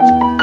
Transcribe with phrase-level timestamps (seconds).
[0.00, 0.41] uma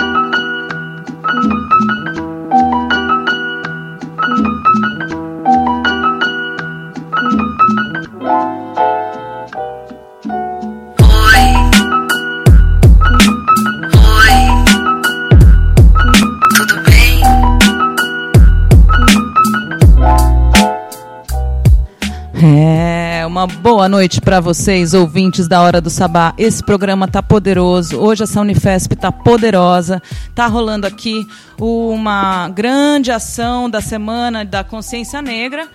[23.80, 26.34] boa noite para vocês, ouvintes da Hora do Sabá.
[26.38, 27.98] Esse programa tá poderoso.
[27.98, 30.02] Hoje essa Unifesp tá poderosa.
[30.35, 31.26] Tá rolando aqui
[31.58, 35.70] uma grande ação da Semana da Consciência Negra.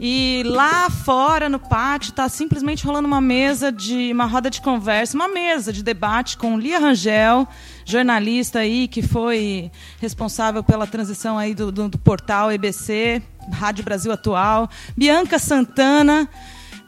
[0.00, 5.14] E lá fora, no pátio, está simplesmente rolando uma mesa de uma roda de conversa,
[5.14, 7.46] uma mesa de debate com Lia Rangel,
[7.84, 13.20] jornalista aí que foi responsável pela transição aí do, do, do portal EBC,
[13.52, 16.26] Rádio Brasil Atual, Bianca Santana,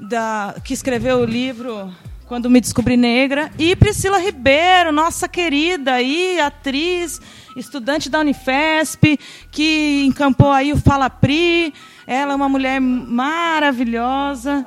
[0.02, 1.92] da, que escreveu o livro
[2.26, 7.20] Quando Me Descobri Negra, e Priscila Ribeiro, nossa querida aí, atriz,
[7.56, 9.18] estudante da Unifesp,
[9.50, 11.72] que encampou aí o Fala Pri.
[12.06, 14.66] Ela é uma mulher maravilhosa,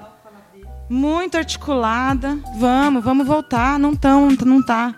[0.90, 2.38] muito articulada.
[2.58, 3.78] Vamos, vamos voltar.
[3.78, 4.96] Não tão, não tá.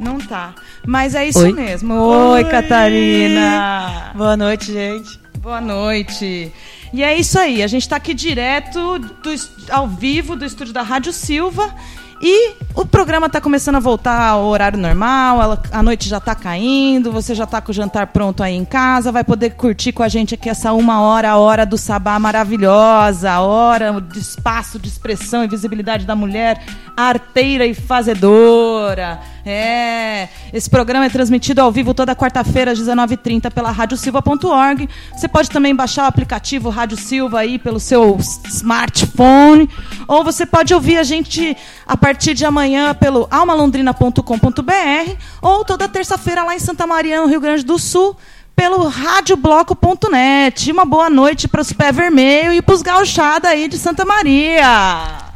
[0.00, 0.54] Não tá.
[0.86, 1.52] Mas é isso Oi.
[1.52, 1.94] mesmo.
[1.94, 2.50] Oi, Oi.
[2.50, 4.12] Catarina.
[4.14, 5.20] Boa noite, gente.
[5.38, 6.52] Boa noite.
[6.92, 9.34] E é isso aí, a gente está aqui direto do,
[9.70, 11.74] ao vivo do estúdio da Rádio Silva.
[12.20, 17.12] E o programa está começando a voltar ao horário normal, a noite já está caindo,
[17.12, 20.08] você já está com o jantar pronto aí em casa, vai poder curtir com a
[20.08, 24.88] gente aqui essa uma hora, a hora do sabá maravilhosa, a hora de espaço de
[24.88, 26.60] expressão e visibilidade da mulher
[26.96, 29.20] arteira e fazedora.
[29.50, 34.86] É, esse programa é transmitido ao vivo toda quarta-feira às 19h30 pela radiosilva.org.
[35.16, 39.66] Você pode também baixar o aplicativo Rádio Silva aí pelo seu smartphone,
[40.06, 46.44] ou você pode ouvir a gente a partir de amanhã pelo almalondrina.com.br ou toda terça-feira
[46.44, 48.14] lá em Santa Maria, no Rio Grande do Sul,
[48.54, 50.70] pelo radiobloco.net.
[50.70, 55.26] Uma boa noite para os pé vermelho e para os gauchada aí de Santa Maria.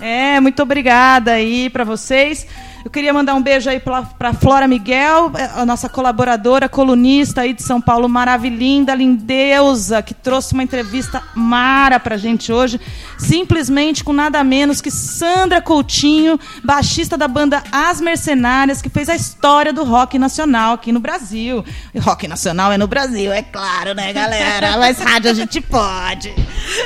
[0.00, 2.44] É, muito obrigada aí para vocês.
[2.88, 7.52] Eu queria mandar um beijo aí para Flora Miguel, eh, a nossa colaboradora, colunista aí
[7.52, 12.80] de São Paulo, maravilhinda, lindeusa, que trouxe uma entrevista mara pra gente hoje,
[13.18, 19.14] simplesmente com nada menos que Sandra Coutinho, baixista da banda As Mercenárias, que fez a
[19.14, 21.62] história do rock nacional aqui no Brasil.
[21.92, 24.78] E rock nacional é no Brasil, é claro, né, galera?
[24.80, 26.34] Mas rádio a gente pode.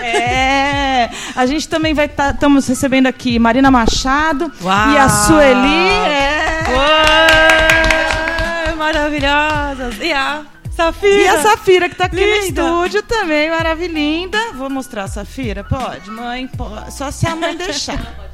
[0.03, 4.91] É, a gente também vai estar, estamos recebendo aqui Marina Machado Uau!
[4.91, 5.92] e a Sueli.
[5.93, 6.65] É.
[8.69, 9.99] Ué, maravilhosas.
[10.01, 11.23] E a Safira.
[11.23, 12.63] E a Safira, que está aqui Linda.
[12.63, 14.39] no estúdio também, maravilhinda.
[14.55, 15.63] Vou mostrar a Safira?
[15.65, 16.49] Pode, mãe?
[16.49, 16.95] Pode.
[16.95, 18.01] Só se a mãe deixar.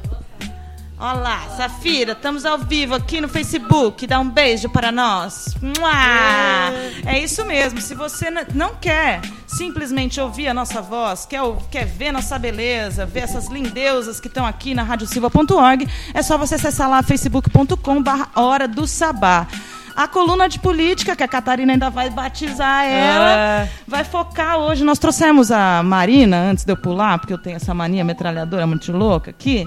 [1.01, 4.05] Olha lá, Safira, estamos ao vivo aqui no Facebook.
[4.05, 5.55] Dá um beijo para nós.
[5.61, 6.73] Mua!
[7.05, 7.79] É isso mesmo.
[7.79, 13.21] Se você não quer simplesmente ouvir a nossa voz, quer, quer ver nossa beleza, ver
[13.21, 18.67] essas lindeusas que estão aqui na radiosilva.org, é só você acessar lá facebook.com barra Hora
[18.67, 19.47] do Sabá.
[19.95, 23.69] A coluna de política, que a Catarina ainda vai batizar ela, É.
[23.87, 24.83] vai focar hoje.
[24.83, 28.91] Nós trouxemos a Marina, antes de eu pular, porque eu tenho essa mania metralhadora muito
[28.93, 29.65] louca aqui.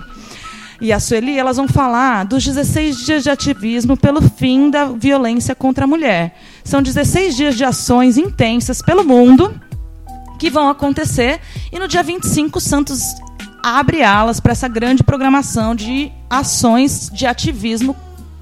[0.83, 5.55] E a Sueli, elas vão falar dos 16 dias de ativismo pelo fim da violência
[5.55, 6.37] contra a mulher.
[6.65, 9.55] São 16 dias de ações intensas pelo mundo
[10.41, 11.41] que vão acontecer.
[11.71, 13.15] E no dia 25, Santos
[13.63, 17.95] abre alas para essa grande programação de ações de ativismo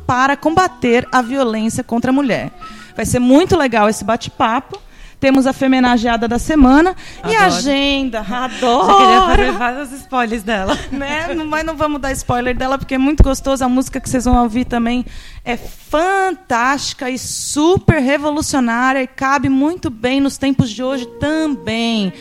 [0.06, 2.50] para combater a violência contra a mulher.
[2.96, 4.80] Vai ser muito legal esse bate-papo.
[5.20, 6.96] Temos a femenageada da semana
[7.28, 7.58] e a Adoro.
[7.58, 8.20] agenda.
[8.28, 8.86] Adoro!
[8.88, 9.20] Já queria
[9.52, 10.78] fazer vários spoilers dela.
[10.90, 11.34] né?
[11.34, 13.62] Não- Mas não vamos dar spoiler dela, porque é muito gostoso.
[13.62, 15.04] A música que vocês vão ouvir também
[15.44, 22.12] é fantástica e super revolucionária e cabe muito bem nos tempos de hoje também.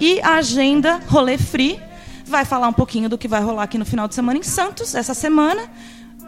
[0.00, 1.80] E a agenda Rolê Free
[2.26, 4.94] vai falar um pouquinho do que vai rolar aqui no final de semana em Santos,
[4.94, 5.62] essa semana,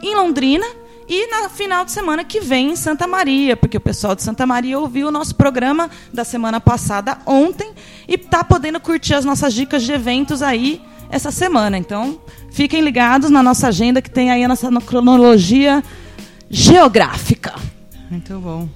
[0.03, 0.67] em Londrina.
[1.09, 4.45] E na final de semana que vem em Santa Maria, porque o pessoal de Santa
[4.45, 7.71] Maria ouviu o nosso programa da semana passada ontem
[8.09, 11.79] e está podendo curtir as nossas dicas de eventos aí essa semana.
[11.79, 12.21] Então,
[12.51, 15.83] fiquem ligados na nossa agenda que tem aí a nossa cronologia
[16.51, 17.55] geográfica.
[18.11, 18.69] Muito bom.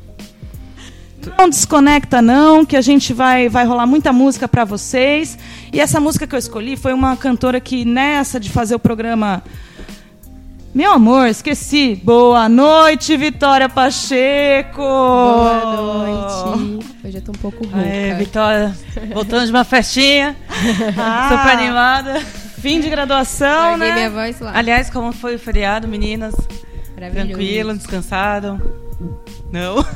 [1.36, 5.36] Não desconecta não, que a gente vai vai rolar muita música para vocês.
[5.72, 9.42] E essa música que eu escolhi foi uma cantora que nessa de fazer o programa
[10.72, 12.00] Meu amor, esqueci.
[12.04, 14.80] Boa noite, Vitória Pacheco.
[14.80, 16.86] Boa noite.
[17.04, 17.78] Hoje eu tô um pouco rouca.
[17.78, 18.72] Aê, Vitória,
[19.12, 20.36] voltando de uma festinha,
[20.96, 22.20] Ah, super animada.
[22.60, 23.94] Fim de graduação, Larguei né?
[23.94, 24.52] minha voz lá.
[24.54, 26.34] Aliás, como foi o feriado, meninas?
[26.94, 28.60] Tranquilo, descansado?
[29.50, 29.84] Não.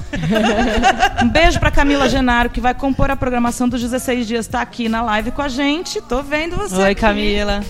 [1.23, 4.88] Um beijo pra Camila Genaro, que vai compor a programação dos 16 dias, tá aqui
[4.88, 6.00] na live com a gente.
[6.03, 7.00] Tô vendo você Oi, aqui.
[7.00, 7.61] Camila.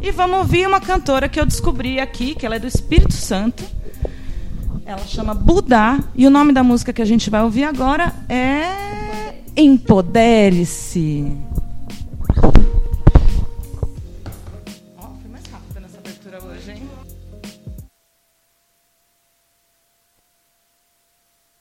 [0.00, 3.64] E vamos ouvir uma cantora que eu descobri aqui, que ela é do Espírito Santo.
[4.84, 5.98] Ela chama Budá.
[6.14, 8.86] E o nome da música que a gente vai ouvir agora é
[9.56, 11.32] Empodere-se.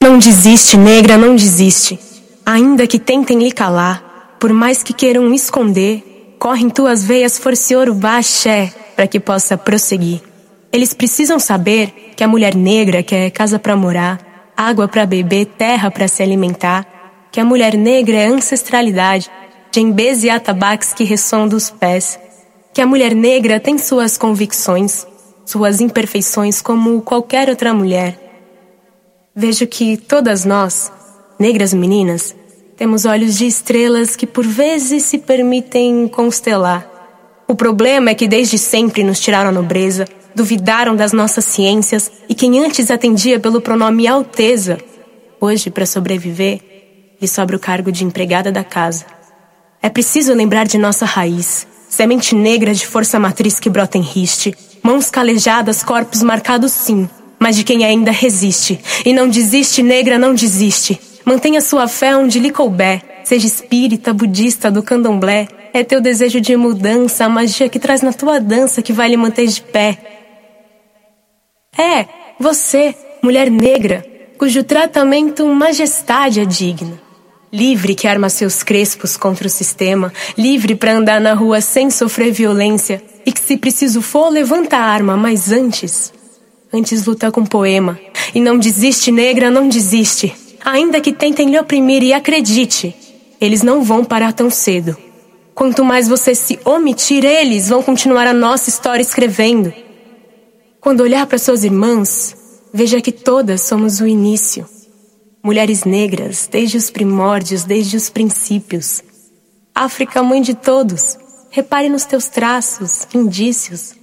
[0.02, 1.98] Não desiste, negra, não desiste.
[2.46, 7.40] Ainda que tentem lhe calar, por mais que queiram esconder, corre em tuas veias
[7.72, 10.22] urubá axé, para que possa prosseguir.
[10.72, 15.92] Eles precisam saber que a mulher negra quer casa para morar, água para beber, terra
[15.92, 16.86] para se alimentar,
[17.32, 19.30] que a mulher negra é ancestralidade,
[19.72, 22.20] djembês e atabaques que ressoam dos pés,
[22.74, 25.06] que a mulher negra tem suas convicções,
[25.46, 28.20] suas imperfeições como qualquer outra mulher.
[29.36, 30.92] Vejo que todas nós,
[31.38, 32.34] negras meninas,
[32.78, 36.86] temos olhos de estrelas que por vezes se permitem constelar.
[37.48, 42.36] O problema é que desde sempre nos tiraram a nobreza, duvidaram das nossas ciências e
[42.36, 44.78] quem antes atendia pelo pronome Alteza,
[45.40, 46.60] hoje, para sobreviver,
[47.22, 49.06] lhe sobra o cargo de empregada da casa.
[49.82, 54.54] É preciso lembrar de nossa raiz, semente negra de força matriz que brota em riste,
[54.84, 57.08] mãos calejadas, corpos marcados sim,
[57.40, 58.80] mas de quem ainda resiste.
[59.06, 61.00] E não desiste, negra, não desiste.
[61.26, 65.48] Mantenha sua fé onde lhe couber, seja espírita, budista, do candomblé.
[65.74, 69.18] É teu desejo de mudança, a magia que traz na tua dança que vai lhe
[69.18, 69.98] manter de pé.
[71.76, 72.06] É,
[72.40, 74.06] você, mulher negra,
[74.38, 77.02] cujo tratamento majestade é digna.
[77.52, 82.32] Livre que arma seus crespos contra o sistema, livre para andar na rua sem sofrer
[82.32, 86.14] violência e que se preciso for levanta a arma, mas antes,
[86.72, 88.00] antes luta com poema.
[88.34, 90.45] E não desiste, negra, não desiste.
[90.66, 92.96] Ainda que tentem lhe oprimir e acredite,
[93.40, 94.98] eles não vão parar tão cedo.
[95.54, 99.72] Quanto mais você se omitir, eles vão continuar a nossa história escrevendo.
[100.82, 102.36] Quando olhar para suas irmãs,
[102.74, 104.68] veja que todas somos o início.
[105.44, 109.04] Mulheres negras, desde os primórdios, desde os princípios.
[109.74, 111.16] África, mãe de todos.
[111.52, 113.94] Repare nos teus traços, indícios.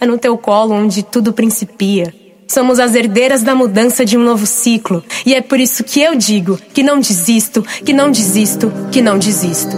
[0.00, 2.12] É no teu colo onde tudo principia.
[2.50, 5.04] Somos as herdeiras da mudança de um novo ciclo.
[5.24, 9.20] E é por isso que eu digo que não desisto, que não desisto, que não
[9.20, 9.76] desisto.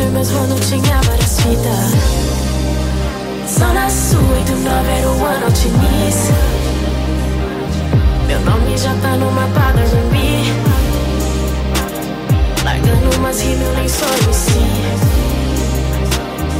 [0.00, 1.94] Cassete, meus mano tinha várias fitas.
[3.58, 6.32] Zona Sul, 89 era o ano Altinice.
[8.26, 10.52] Meu nome já tá no mapa da Ruby.
[12.64, 14.52] Largando umas rimas, nem sou MC.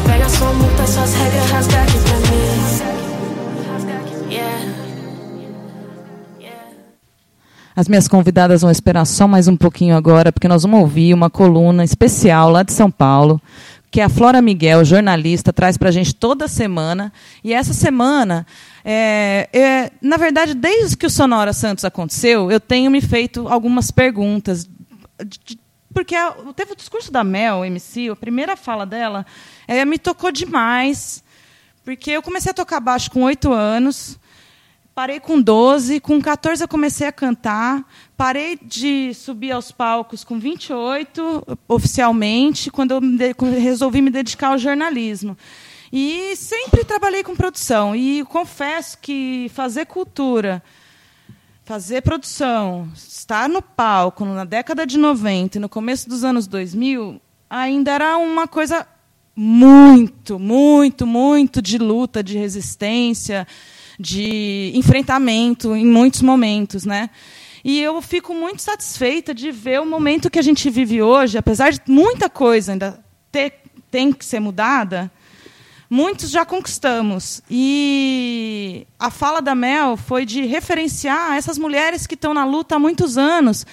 [0.07, 2.50] Pega sua multa, suas regras, rasga aqui pra mim.
[7.81, 11.31] As minhas convidadas vão esperar só mais um pouquinho agora, porque nós vamos ouvir uma
[11.31, 13.41] coluna especial lá de São Paulo,
[13.91, 17.11] que a Flora Miguel, jornalista, traz para a gente toda semana.
[17.43, 18.47] E essa semana,
[18.85, 23.91] é, é, na verdade, desde que o Sonora Santos aconteceu, eu tenho me feito algumas
[23.91, 24.69] perguntas.
[25.95, 29.25] Porque a- teve o discurso da Mel, MC, a primeira fala dela,
[29.67, 31.25] é, me tocou demais.
[31.83, 34.19] Porque eu comecei a tocar baixo com oito anos.
[35.01, 37.83] Parei com 12, com 14 eu comecei a cantar.
[38.19, 43.01] Parei de subir aos palcos com 28, oficialmente, quando eu
[43.59, 45.39] resolvi me dedicar ao jornalismo.
[45.91, 47.97] E sempre trabalhei com produção.
[47.97, 50.63] E confesso que fazer cultura,
[51.65, 57.19] fazer produção, estar no palco na década de 90 e no começo dos anos 2000,
[57.49, 58.87] ainda era uma coisa
[59.35, 63.47] muito, muito, muito de luta, de resistência,
[64.01, 67.11] de enfrentamento em muitos momentos, né?
[67.63, 71.71] E eu fico muito satisfeita de ver o momento que a gente vive hoje, apesar
[71.71, 75.13] de muita coisa ainda ter, tem que ser mudada,
[75.91, 77.43] muitos já conquistamos.
[77.51, 82.79] E a fala da Mel foi de referenciar essas mulheres que estão na luta há
[82.79, 83.67] muitos anos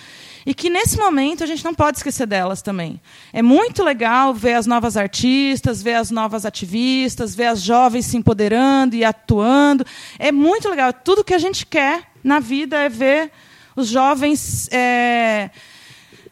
[0.47, 3.01] e que nesse momento a gente não pode esquecer delas também.
[3.33, 8.15] É muito legal ver as novas artistas, ver as novas ativistas, ver as jovens se
[8.15, 9.85] empoderando e atuando.
[10.17, 10.93] É muito legal.
[10.93, 13.29] Tudo que a gente quer na vida é ver
[13.75, 15.49] os jovens é,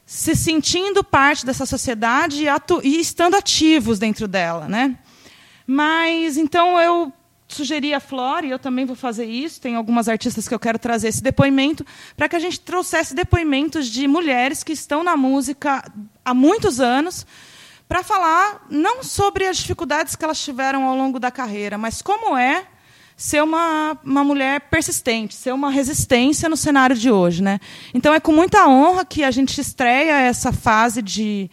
[0.06, 4.98] se sentindo parte dessa sociedade e, e estando ativos dentro dela, né?
[5.68, 7.12] Mas então eu
[7.48, 10.80] sugeri a Flora, e eu também vou fazer isso, tem algumas artistas que eu quero
[10.80, 11.86] trazer esse depoimento,
[12.18, 15.84] para que a gente trouxesse depoimentos de mulheres que estão na música
[16.24, 17.26] há muitos anos,
[17.88, 22.36] para falar não sobre as dificuldades que elas tiveram ao longo da carreira, mas como
[22.36, 22.66] é
[23.16, 27.42] ser uma, uma mulher persistente, ser uma resistência no cenário de hoje.
[27.42, 27.60] Né?
[27.94, 31.50] Então, é com muita honra que a gente estreia essa fase de,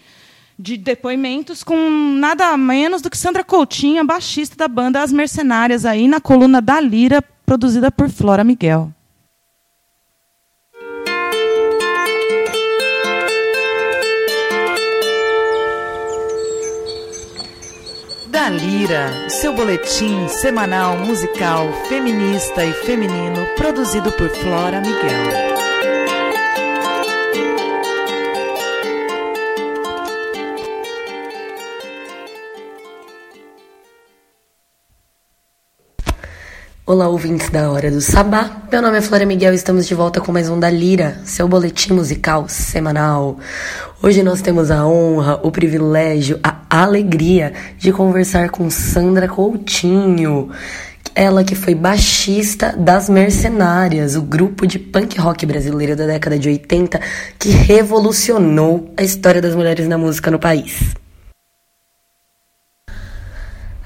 [0.62, 6.06] de depoimentos com nada menos do que Sandra Coutinho, baixista da banda As Mercenárias, aí
[6.06, 8.92] na coluna da Lira, produzida por Flora Miguel.
[18.28, 25.61] Da Lira, seu boletim semanal musical feminista e feminino produzido por Flora Miguel.
[36.84, 38.64] Olá, ouvintes da Hora do Sabá.
[38.70, 41.46] Meu nome é Flora Miguel e estamos de volta com mais um da Lira, seu
[41.46, 43.38] boletim musical semanal.
[44.02, 50.50] Hoje nós temos a honra, o privilégio, a alegria de conversar com Sandra Coutinho.
[51.14, 56.48] Ela que foi baixista das Mercenárias, o grupo de punk rock brasileiro da década de
[56.48, 57.00] 80
[57.38, 61.00] que revolucionou a história das mulheres na música no país.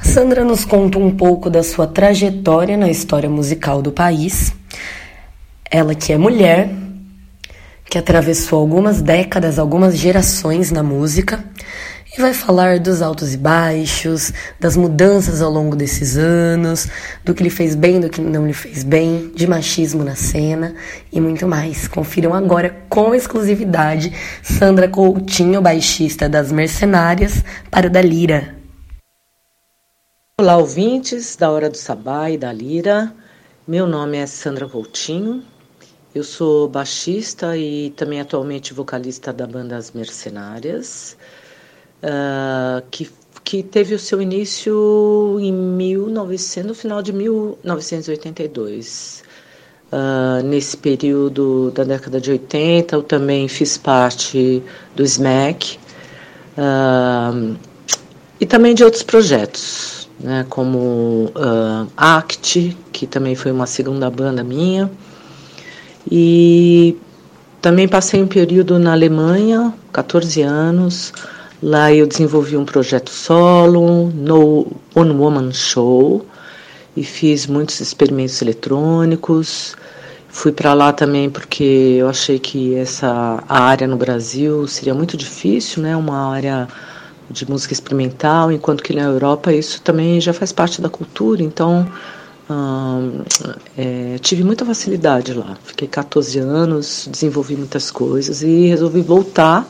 [0.02, 4.52] Sandra nos conta um pouco da sua trajetória na história musical do país.
[5.70, 6.70] Ela que é mulher,
[7.88, 11.44] que atravessou algumas décadas, algumas gerações na música
[12.16, 16.88] e vai falar dos altos e baixos, das mudanças ao longo desses anos,
[17.24, 20.74] do que lhe fez bem, do que não lhe fez bem, de machismo na cena
[21.12, 21.86] e muito mais.
[21.86, 24.12] Confiram agora com exclusividade
[24.42, 28.65] Sandra Coutinho, baixista das Mercenárias, para o da Lira.
[30.38, 33.10] Olá, ouvintes da Hora do Sabá e da Lira.
[33.66, 35.42] Meu nome é Sandra Coutinho.
[36.14, 41.16] Eu sou baixista e também atualmente vocalista da banda As Mercenárias,
[42.02, 43.10] uh, que,
[43.44, 49.24] que teve o seu início em 1900, no final de 1982.
[49.90, 54.62] Uh, ah, nesse período da década de 80, eu também fiz parte
[54.94, 55.78] do SMAC
[56.58, 57.56] uh,
[58.38, 64.42] e também de outros projetos né, como uh, Act, que também foi uma segunda banda
[64.42, 64.90] minha.
[66.10, 66.96] E
[67.60, 71.12] também passei um período na Alemanha, 14 anos.
[71.62, 76.24] Lá eu desenvolvi um projeto solo, no One Woman Show,
[76.96, 79.76] e fiz muitos experimentos eletrônicos.
[80.28, 85.82] Fui para lá também porque eu achei que essa área no Brasil seria muito difícil,
[85.82, 85.96] né?
[85.96, 86.68] Uma área
[87.30, 91.86] de música experimental, enquanto que na Europa isso também já faz parte da cultura, então
[92.48, 93.20] hum,
[93.76, 95.56] é, tive muita facilidade lá.
[95.64, 99.66] Fiquei 14 anos, desenvolvi muitas coisas e resolvi voltar.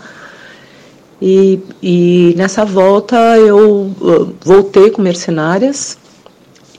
[1.21, 3.91] E, e nessa volta eu
[4.45, 5.97] voltei com Mercenárias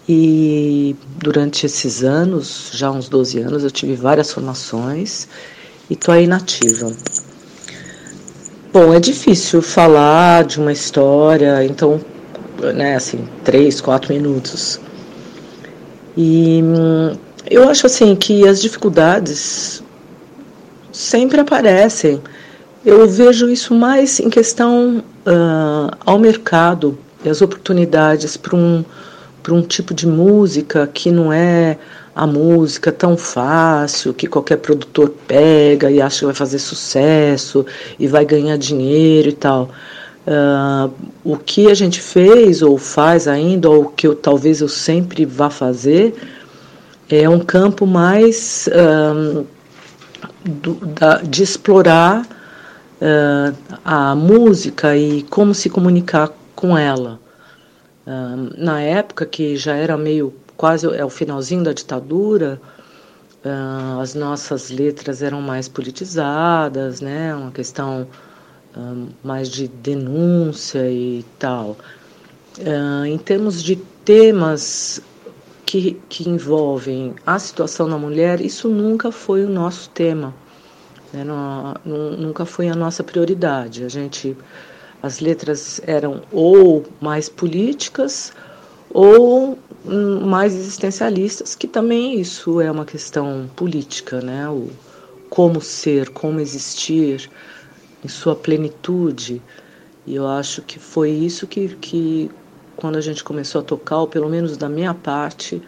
[0.08, 5.28] e durante esses anos, já uns 12 anos, eu tive várias formações
[5.90, 6.92] e estou aí nativa.
[8.74, 12.02] Bom, é difícil falar de uma história, então,
[12.76, 14.80] né, assim, três, quatro minutos.
[16.18, 17.16] E hum,
[17.50, 19.82] eu acho assim que as dificuldades
[20.92, 22.22] sempre aparecem.
[22.86, 28.84] Eu vejo isso mais em questão uh, ao mercado e as oportunidades para um,
[29.50, 31.78] um tipo de música que não é
[32.18, 37.64] a música tão fácil que qualquer produtor pega e acha que vai fazer sucesso
[38.00, 39.70] e vai ganhar dinheiro e tal.
[40.26, 40.92] Uh,
[41.24, 45.26] o que a gente fez ou faz ainda, ou o que eu, talvez eu sempre
[45.26, 46.16] vá fazer,
[47.08, 49.46] é um campo mais uh,
[50.44, 52.24] do, da, de explorar
[53.00, 53.56] uh,
[53.86, 57.20] a música e como se comunicar com ela.
[58.58, 62.60] na época que já era meio quase é o finalzinho da ditadura,
[63.46, 67.34] uh, as nossas letras eram mais politizadas, né?
[67.36, 68.08] Uma questão
[68.76, 71.78] uh, mais de denúncia e tal.
[72.58, 75.00] Uh, em termos de temas
[75.64, 80.34] que, que envolvem a situação da mulher, isso nunca foi o nosso tema.
[81.14, 81.24] Né?
[81.24, 83.84] Não, nunca foi a nossa prioridade.
[83.84, 84.36] A gente,
[85.04, 88.34] as letras eram ou mais políticas
[88.94, 89.58] ou
[90.26, 94.50] mais existencialistas, que também isso é uma questão política, né?
[94.50, 94.70] O
[95.30, 97.30] como ser, como existir
[98.04, 99.42] em sua plenitude.
[100.06, 102.32] E eu acho que foi isso que, que
[102.76, 105.62] quando a gente começou a tocar, ou pelo menos da minha parte,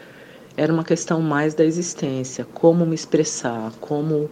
[0.56, 4.30] era uma questão mais da existência, como me expressar, como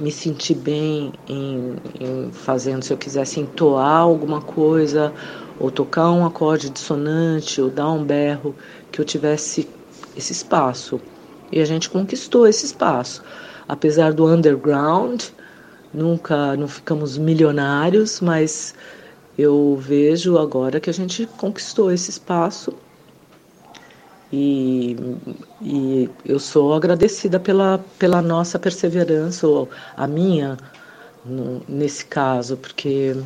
[0.00, 5.12] me sentir bem em, em, fazendo, se eu quisesse entoar alguma coisa,
[5.60, 8.56] ou tocar um acorde dissonante, ou dar um berro,
[8.90, 9.68] que eu tivesse
[10.16, 11.00] esse espaço.
[11.52, 13.22] E a gente conquistou esse espaço.
[13.68, 15.22] Apesar do underground,
[15.92, 18.74] nunca não ficamos milionários, mas
[19.36, 22.74] eu vejo agora que a gente conquistou esse espaço
[24.32, 24.96] e,
[25.60, 30.56] e eu sou agradecida pela, pela nossa perseverança, ou a minha,
[31.68, 33.16] nesse caso, porque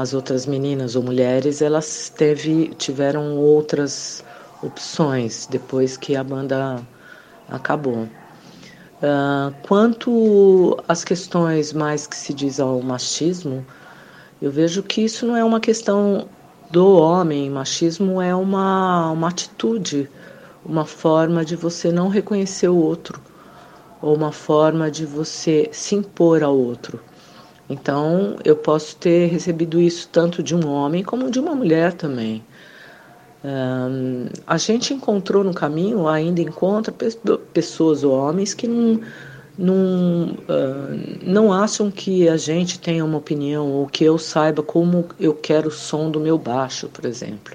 [0.00, 4.24] as outras meninas ou mulheres, elas teve, tiveram outras
[4.62, 6.80] opções depois que a banda
[7.48, 8.08] acabou.
[9.02, 13.64] Uh, quanto às questões mais que se diz ao machismo,
[14.40, 16.28] eu vejo que isso não é uma questão
[16.70, 17.50] do homem.
[17.50, 20.08] Machismo é uma, uma atitude,
[20.64, 23.20] uma forma de você não reconhecer o outro,
[24.00, 27.00] ou uma forma de você se impor ao outro.
[27.70, 32.44] Então, eu posso ter recebido isso tanto de um homem como de uma mulher também.
[33.44, 36.92] Um, a gente encontrou no caminho, ainda encontra
[37.54, 39.00] pessoas ou homens que não
[39.56, 45.06] não, uh, não acham que a gente tenha uma opinião ou que eu saiba como
[45.18, 47.54] eu quero o som do meu baixo, por exemplo.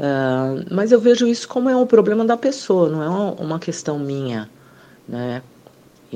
[0.00, 3.58] Uh, mas eu vejo isso como é um problema da pessoa, não é uma, uma
[3.58, 4.48] questão minha,
[5.06, 5.42] né?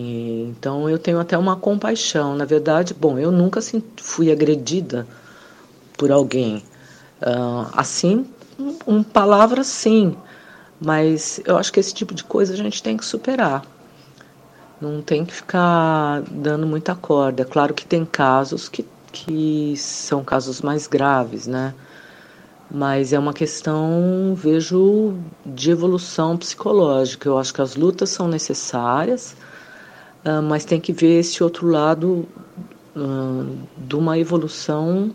[0.00, 2.34] E, então eu tenho até uma compaixão.
[2.34, 5.06] Na verdade, bom, eu nunca assim, fui agredida
[5.96, 6.64] por alguém.
[7.20, 8.26] Uh, assim,
[8.58, 10.16] um, um palavra sim,
[10.80, 13.62] mas eu acho que esse tipo de coisa a gente tem que superar.
[14.80, 17.44] Não tem que ficar dando muita corda.
[17.44, 21.74] Claro que tem casos que, que são casos mais graves, né?
[22.70, 27.28] Mas é uma questão, vejo, de evolução psicológica.
[27.28, 29.36] Eu acho que as lutas são necessárias,
[30.24, 32.26] uh, mas tem que ver esse outro lado
[32.96, 35.14] uh, de uma evolução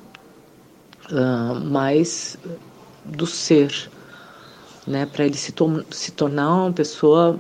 [1.12, 2.38] uh, mais
[3.04, 3.90] do ser,
[4.88, 7.40] né, para ele se, to se, tornar uma pessoa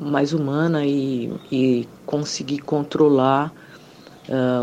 [0.00, 3.52] mais humana e, e conseguir controlar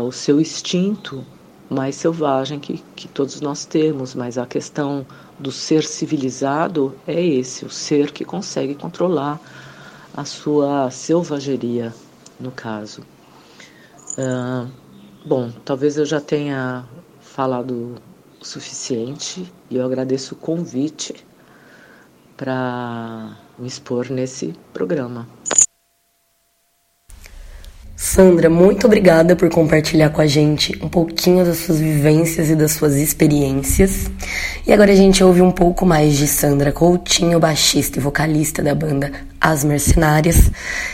[0.04, 1.24] o seu instinto
[1.68, 4.14] mais selvagem que, que todos nós temos.
[4.14, 5.04] Mas a questão
[5.38, 9.40] do ser civilizado é esse, o ser que consegue controlar
[10.16, 11.94] a sua selvageria,
[12.38, 13.02] no caso.
[14.16, 14.70] Uh,
[15.24, 16.84] bom, talvez eu já tenha
[17.20, 17.96] falado
[18.40, 21.14] o suficiente e eu agradeço o convite
[22.36, 25.26] para me expor nesse programa.
[28.00, 32.70] Sandra, muito obrigada por compartilhar com a gente um pouquinho das suas vivências e das
[32.70, 34.08] suas experiências.
[34.64, 38.72] E agora a gente ouve um pouco mais de Sandra Coutinho, baixista e vocalista da
[38.72, 40.48] banda As Mercenárias,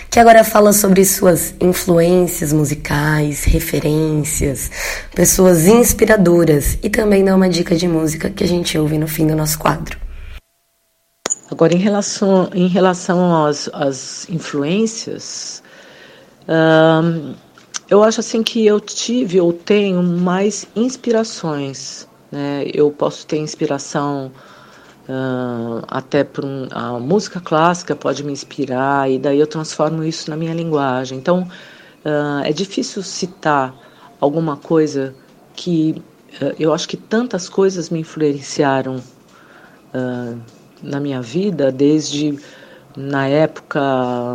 [0.09, 4.71] que agora fala sobre suas influências musicais, referências,
[5.15, 9.27] pessoas inspiradoras e também dá uma dica de música que a gente ouve no fim
[9.27, 9.99] do nosso quadro.
[11.51, 15.63] Agora, em relação, em relação às, às influências,
[17.91, 22.09] eu acho assim que eu tive ou tenho mais inspirações.
[22.31, 22.65] Né?
[22.73, 24.33] Eu posso ter inspiração
[25.09, 30.31] uh, até por um, a música clássica pode me inspirar e daí eu transformo isso
[30.31, 31.19] na minha linguagem.
[31.19, 31.49] Então,
[32.05, 33.75] uh, é difícil citar
[34.21, 35.15] alguma coisa
[35.55, 36.03] que
[36.41, 39.01] uh, eu acho que tantas coisas me influenciaram
[40.83, 42.37] na minha vida, desde
[42.97, 43.81] na época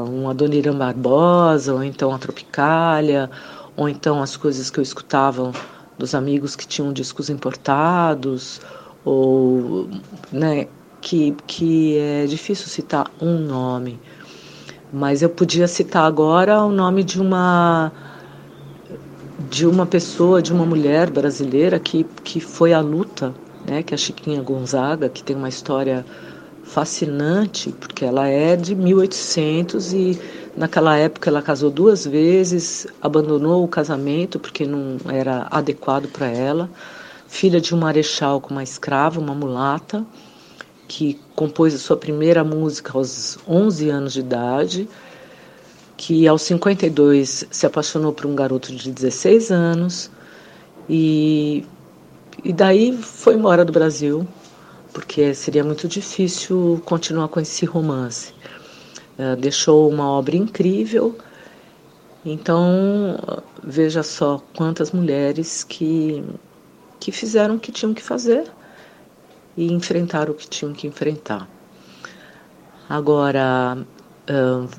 [0.09, 3.29] um Adoniran Barbosa, ou então a Tropicália,
[3.75, 5.51] ou então as coisas que eu escutava
[5.97, 8.61] dos amigos que tinham discos importados,
[9.05, 9.89] ou
[10.31, 10.67] né,
[11.01, 13.99] que, que é difícil citar um nome.
[14.91, 17.91] Mas eu podia citar agora o nome de uma
[19.49, 23.33] de uma pessoa, de uma mulher brasileira que, que foi à luta,
[23.65, 26.05] né, que é a Chiquinha Gonzaga, que tem uma história
[26.69, 30.19] fascinante, porque ela é de 1800 e
[30.55, 36.69] naquela época ela casou duas vezes, abandonou o casamento porque não era adequado para ela.
[37.27, 40.05] Filha de um marechal com uma escrava, uma mulata,
[40.87, 44.89] que compôs a sua primeira música aos 11 anos de idade.
[45.97, 50.09] que aos 52 se apaixonou por um garoto de 16 anos
[50.87, 51.65] e,
[52.41, 54.25] e daí foi embora do Brasil,
[54.99, 58.33] porque seria muito difícil continuar com esse romance.
[59.17, 61.17] Uh, deixou uma obra incrível,
[62.25, 63.17] então
[63.63, 66.21] veja só quantas mulheres que,
[66.99, 68.51] que fizeram o que tinham que fazer
[69.55, 71.47] e enfrentaram o que tinham que enfrentar.
[72.89, 73.77] Agora,
[74.29, 74.69] uh,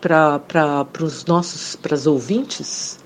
[0.00, 3.00] para os nossos, para as ouvintes,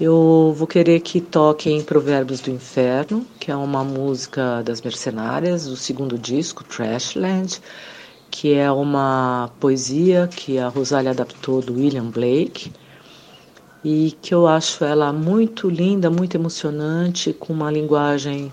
[0.00, 5.76] eu vou querer que toquem Provérbios do Inferno, que é uma música das Mercenárias, do
[5.76, 7.60] segundo disco, Trashland,
[8.30, 12.72] que é uma poesia que a Rosália adaptou do William Blake
[13.84, 18.50] e que eu acho ela muito linda, muito emocionante, com uma linguagem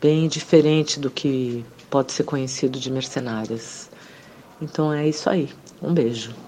[0.00, 3.90] bem diferente do que pode ser conhecido de Mercenárias.
[4.62, 5.48] Então é isso aí.
[5.82, 6.47] Um beijo.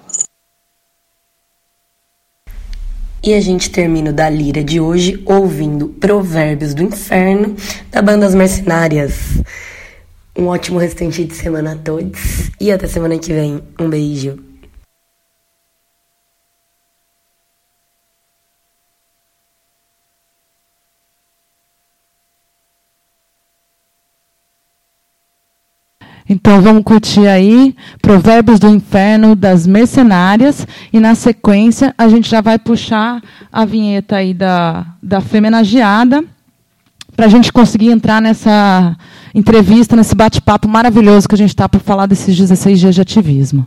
[3.22, 7.54] E a gente termina o da Lira de hoje ouvindo Provérbios do Inferno
[7.90, 9.42] da banda As Mercenárias.
[10.34, 13.60] Um ótimo restante de semana a todos e até semana que vem.
[13.78, 14.49] Um beijo.
[26.32, 32.40] Então vamos curtir aí Provérbios do Inferno das Mercenárias e na sequência a gente já
[32.40, 33.20] vai puxar
[33.52, 36.22] a vinheta aí da, da Femenageada
[37.16, 38.96] para a gente conseguir entrar nessa
[39.34, 43.66] entrevista, nesse bate-papo maravilhoso que a gente está para falar desses 16 dias de ativismo.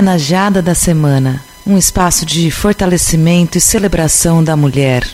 [0.00, 5.06] Femenajada da Semana um espaço de fortalecimento e celebração da mulher.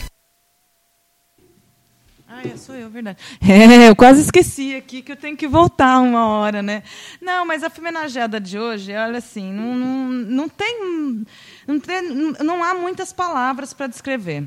[2.25, 3.17] Ah, é, sou eu, verdade.
[3.45, 6.83] É, eu quase esqueci aqui que eu tenho que voltar uma hora, né?
[7.21, 11.25] Não, mas a femenageada de hoje, olha assim, não, não, não tem.
[11.67, 12.01] Não, tem,
[12.41, 14.45] não há muitas palavras para descrever.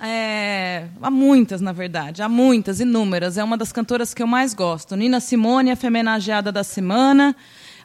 [0.00, 3.38] É, há muitas, na verdade, há muitas, inúmeras.
[3.38, 4.96] É uma das cantoras que eu mais gosto.
[4.96, 7.36] Nina Simone, a femenageada da semana.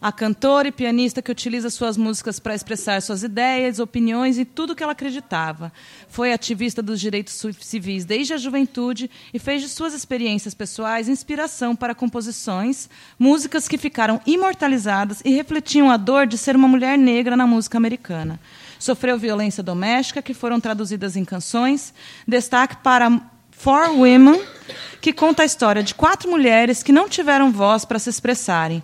[0.03, 4.75] A cantora e pianista que utiliza suas músicas para expressar suas ideias, opiniões e tudo
[4.75, 5.71] que ela acreditava.
[6.09, 11.73] Foi ativista dos direitos civis desde a juventude e fez de suas experiências pessoais inspiração
[11.73, 17.37] para composições, músicas que ficaram imortalizadas e refletiam a dor de ser uma mulher negra
[17.37, 18.41] na música americana.
[18.77, 21.93] sofreu violência doméstica, que foram traduzidas em canções.
[22.27, 24.41] Destaque para For Women,
[24.99, 28.83] que conta a história de quatro mulheres que não tiveram voz para se expressarem.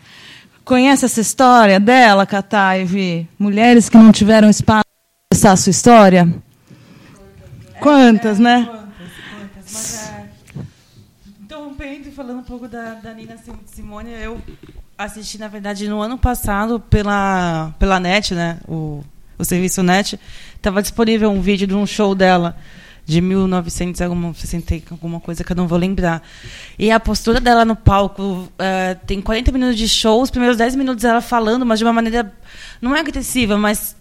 [0.69, 3.27] Conhece essa história dela, Kataivi?
[3.39, 6.31] Mulheres que não tiveram espaço para expressar a sua história?
[7.79, 8.69] Quantas, né?
[9.55, 10.25] Mas, é,
[11.41, 14.39] interrompendo e falando um pouco da, da Nina Simone, eu
[14.95, 18.59] assisti, na verdade, no ano passado pela, pela NET, né?
[18.67, 19.03] O,
[19.39, 20.19] o serviço NET.
[20.55, 22.55] Estava disponível um vídeo de um show dela
[23.09, 26.21] de 1960 alguma coisa que eu não vou lembrar.
[26.77, 30.75] E a postura dela no palco, uh, tem 40 minutos de show, os primeiros 10
[30.75, 32.31] minutos ela falando, mas de uma maneira
[32.79, 33.95] não é agressiva, mas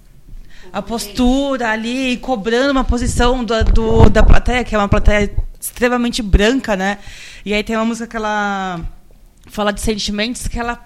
[0.71, 6.21] a postura ali, cobrando uma posição do, do, da plateia, que é uma plateia extremamente
[6.21, 6.99] branca, né?
[7.47, 8.79] E aí tem uma música que ela
[9.47, 10.79] fala de sentimentos, que ela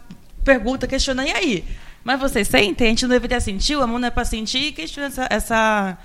[0.44, 1.64] pergunta, questiona, e aí?
[2.04, 2.87] Mas vocês sentem?
[2.87, 5.98] A gente não deveria sentir, o amor não é para sentir, e questiona essa, essa,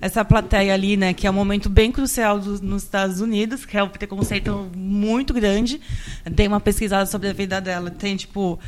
[0.00, 1.12] essa plateia ali, né?
[1.12, 5.32] Que é um momento bem crucial do, nos Estados Unidos, que é um preconceito muito
[5.34, 5.80] grande.
[6.34, 8.58] Tem uma pesquisada sobre a vida dela, tem, tipo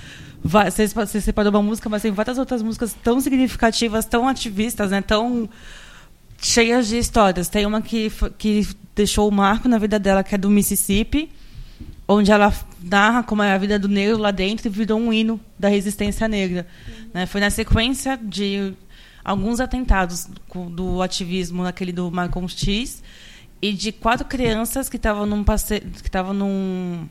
[0.43, 5.01] você, você separou uma música, mas tem várias outras músicas tão significativas, tão ativistas, né?
[5.01, 5.49] Tão
[6.41, 7.49] cheias de histórias.
[7.49, 11.31] Tem uma que, que deixou o marco na vida dela, que é do Mississippi,
[12.07, 12.53] onde ela
[12.83, 16.29] narra como é a vida do negro lá dentro e virou um hino da resistência
[16.29, 16.67] negra.
[16.87, 16.95] Uhum.
[17.15, 17.27] Né?
[17.27, 18.73] Foi na sequência de
[19.27, 20.29] alguns atentados
[20.71, 23.03] do ativismo, naquele do Malcolm X,
[23.61, 25.81] e de quatro crianças que estavam num, passe...
[25.81, 27.09] que estavam num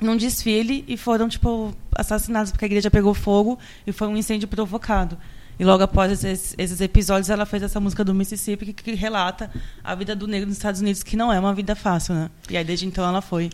[0.00, 4.48] num desfile e foram tipo assassinados porque a igreja pegou fogo e foi um incêndio
[4.48, 5.18] provocado.
[5.58, 9.50] E logo após esses, esses episódios, ela fez essa música do Mississippi que, que, relata
[9.84, 12.30] a vida do negro nos Estados Unidos, que não é uma vida fácil, né?
[12.48, 13.50] E aí desde então ela foi.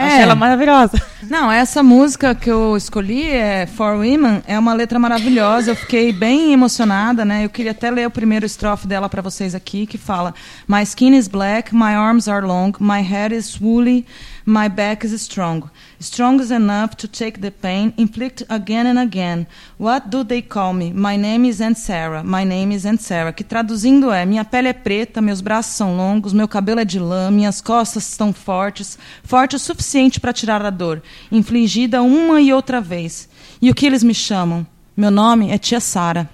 [0.00, 0.06] É.
[0.06, 1.00] Achei ela maravilhosa.
[1.28, 5.72] Não, essa música que eu escolhi, é For Women, é uma letra maravilhosa.
[5.72, 7.44] Eu fiquei bem emocionada, né?
[7.44, 10.34] Eu queria até ler o primeiro estrofe dela para vocês aqui, que fala:
[10.66, 14.06] My skin is black, my arms are long, my hair is woolly,
[14.44, 15.70] my back is strong.
[15.98, 19.46] Strong enough to take the pain, inflict again and again.
[19.78, 20.92] What do they call me?
[20.92, 22.22] My name is Aunt Sarah.
[22.24, 23.32] My name is Aunt Sarah.
[23.32, 26.98] Que traduzindo é: minha pele é preta, meus braços são longos, meu cabelo é de
[26.98, 32.52] lã, minhas costas estão fortes, forte o suficiente para tirar a dor, infligida uma e
[32.52, 33.28] outra vez.
[33.60, 34.66] E o que eles me chamam?
[34.96, 36.28] Meu nome é Tia Sara.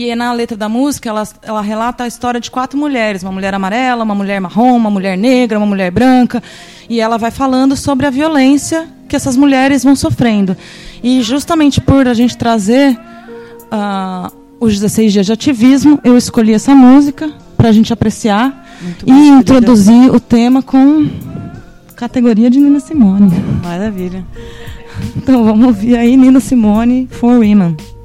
[0.00, 3.52] E na letra da música, ela, ela relata a história de quatro mulheres: uma mulher
[3.52, 6.40] amarela, uma mulher marrom, uma mulher negra, uma mulher branca.
[6.88, 10.56] E ela vai falando sobre a violência que essas mulheres vão sofrendo.
[11.02, 12.96] E justamente por a gente trazer
[13.72, 19.04] uh, os 16 dias de ativismo, eu escolhi essa música para a gente apreciar Muito
[19.04, 21.10] e introduzir o tema com
[21.96, 23.32] categoria de Nina Simone.
[23.64, 24.24] Maravilha.
[25.16, 27.97] Então vamos ouvir aí Nina Simone, For Women.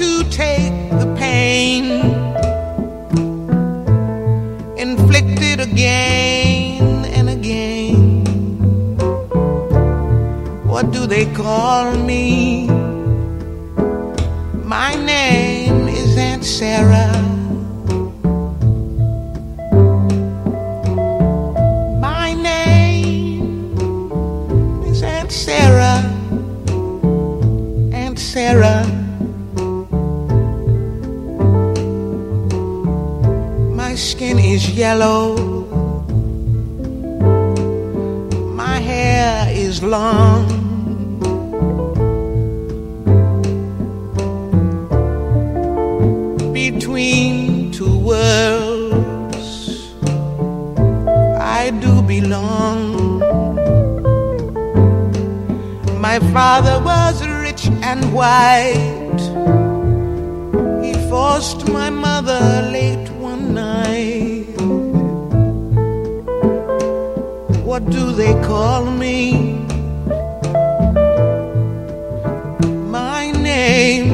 [0.00, 1.84] To take the pain
[4.78, 8.24] inflicted again and again.
[10.66, 12.66] What do they call me?
[14.64, 17.09] My name is Aunt Sarah.
[34.00, 35.36] Skin is yellow.
[38.62, 40.46] My hair is long.
[46.54, 49.48] Between two worlds,
[51.38, 53.20] I do belong.
[56.00, 59.22] My father was rich and white.
[60.82, 62.40] He forced my mother
[62.72, 63.09] late
[67.70, 69.30] What do they call me?
[72.98, 74.09] My name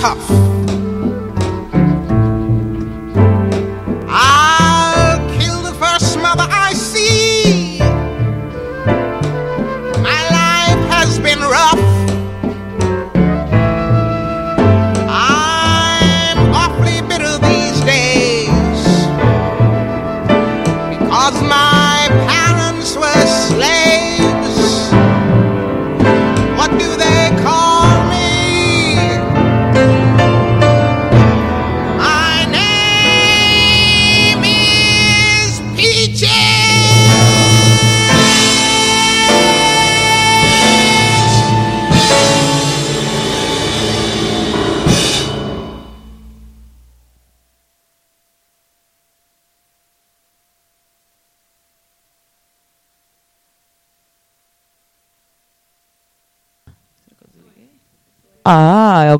[0.00, 0.59] tough.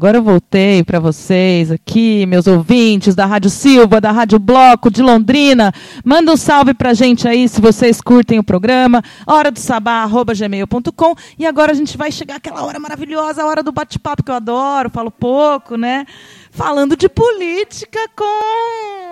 [0.00, 5.02] Agora eu voltei para vocês aqui, meus ouvintes da Rádio Silva, da Rádio Bloco de
[5.02, 5.74] Londrina.
[6.02, 9.02] Manda um salve pra gente aí se vocês curtem o programa.
[9.26, 11.14] Hora do sabá, arroba gmail.com.
[11.38, 14.36] E agora a gente vai chegar àquela hora maravilhosa, a hora do bate-papo que eu
[14.36, 16.06] adoro, falo pouco, né?
[16.50, 19.09] Falando de política com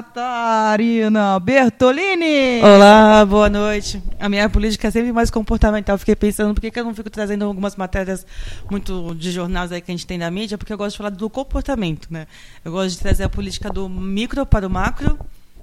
[0.00, 2.60] Catarina Bertolini.
[2.62, 4.02] Olá, boa noite.
[4.18, 5.96] A minha política é sempre mais comportamental.
[5.98, 8.26] Fiquei pensando por que, eu não fico trazendo algumas matérias
[8.70, 11.10] muito de jornais aí que a gente tem na mídia, porque eu gosto de falar
[11.10, 12.26] do comportamento, né?
[12.64, 15.18] Eu gosto de trazer a política do micro para o macro.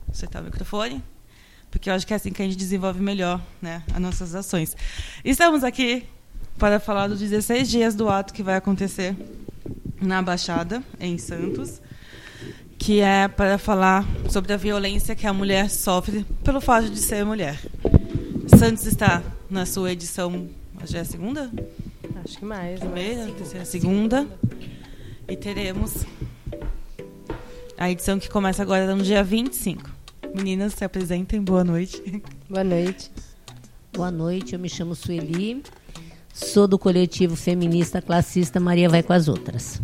[0.10, 1.04] Acertar o microfone.
[1.70, 4.76] Porque eu acho que é assim que a gente desenvolve melhor né, as nossas ações.
[5.24, 6.06] Estamos aqui
[6.58, 9.16] para falar dos 16 dias do ato que vai acontecer
[10.02, 11.82] na Baixada, em Santos,
[12.78, 17.26] que é para falar sobre a violência que a mulher sofre pelo fato de ser
[17.26, 17.60] mulher.
[18.58, 20.48] Santos está na sua edição,
[20.86, 21.52] já é a segunda?
[22.24, 22.80] Acho que mais.
[22.80, 24.28] Primeira, terceira, segunda.
[25.28, 26.06] E teremos
[27.78, 29.90] a edição que começa agora no dia 25.
[30.36, 31.42] Meninas, se apresentem.
[31.42, 32.22] Boa noite.
[32.50, 33.12] Boa noite.
[33.98, 35.63] Boa noite, eu me chamo Sueli,
[36.32, 39.82] sou do coletivo feminista classista Maria Vai com as Outras.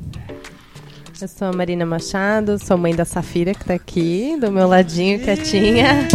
[1.22, 5.20] Eu sou a Marina Machado, sou mãe da Safira, que está aqui, do meu ladinho,
[5.20, 6.08] quietinha.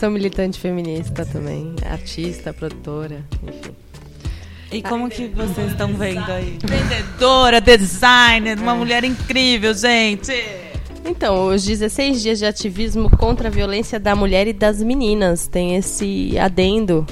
[0.00, 3.70] Sou militante feminista também, artista, produtora, enfim.
[4.72, 6.58] E como que vocês estão vendo aí?
[6.64, 10.32] Vendedora, designer, uma mulher incrível, gente.
[11.04, 15.46] Então, os 16 dias de ativismo contra a violência da mulher e das meninas.
[15.46, 17.06] Tem esse adendo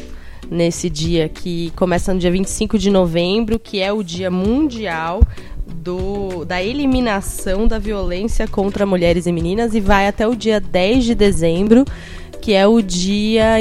[0.50, 5.20] nesse dia que começa no dia 25 de novembro, que é o Dia Mundial
[5.80, 11.04] do, da Eliminação da Violência contra Mulheres e Meninas e vai até o dia 10
[11.04, 11.84] de dezembro,
[12.40, 13.56] que é o Dia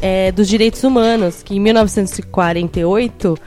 [0.00, 3.38] é, dos Direitos Humanos, que em 1948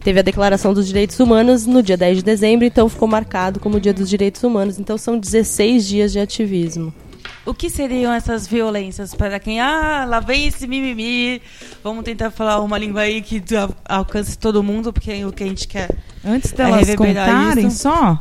[0.00, 3.76] teve a Declaração dos Direitos Humanos no dia 10 de dezembro, então ficou marcado como
[3.76, 4.78] o Dia dos Direitos Humanos.
[4.78, 6.94] Então são 16 dias de ativismo.
[7.46, 11.40] O que seriam essas violências para quem ah lá vem esse mimimi
[11.82, 15.46] vamos tentar falar uma língua aí que al- alcance todo mundo porque o que a
[15.46, 15.88] gente quer
[16.24, 17.78] Antes é delas reverberar contarem isso.
[17.82, 18.20] só,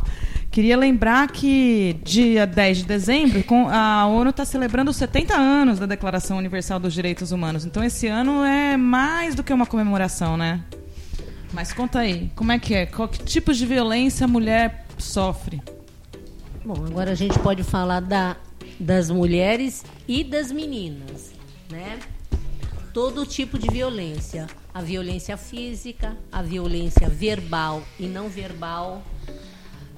[0.52, 5.86] queria lembrar que dia 10 de dezembro a ONU está celebrando os 70 anos da
[5.88, 7.66] Declaração Universal dos Direitos Humanos.
[7.66, 10.62] Então esse ano é mais do que uma comemoração, né?
[11.52, 12.86] Mas conta aí, como é que é?
[12.86, 15.62] Qual que tipos de violência a mulher sofre?
[16.64, 18.36] Bom, agora a gente pode falar da,
[18.80, 21.34] das mulheres e das meninas,
[21.70, 22.00] né?
[22.94, 24.48] Todo tipo de violência.
[24.74, 29.02] A violência física, a violência verbal e não verbal.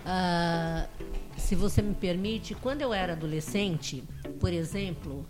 [0.05, 0.87] Ah,
[1.35, 4.03] se você me permite, quando eu era adolescente,
[4.39, 5.25] por exemplo,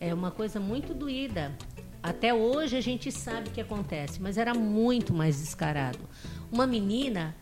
[0.00, 1.56] é uma coisa muito doída.
[2.02, 5.98] Até hoje a gente sabe o que acontece, mas era muito mais descarado.
[6.50, 7.34] Uma menina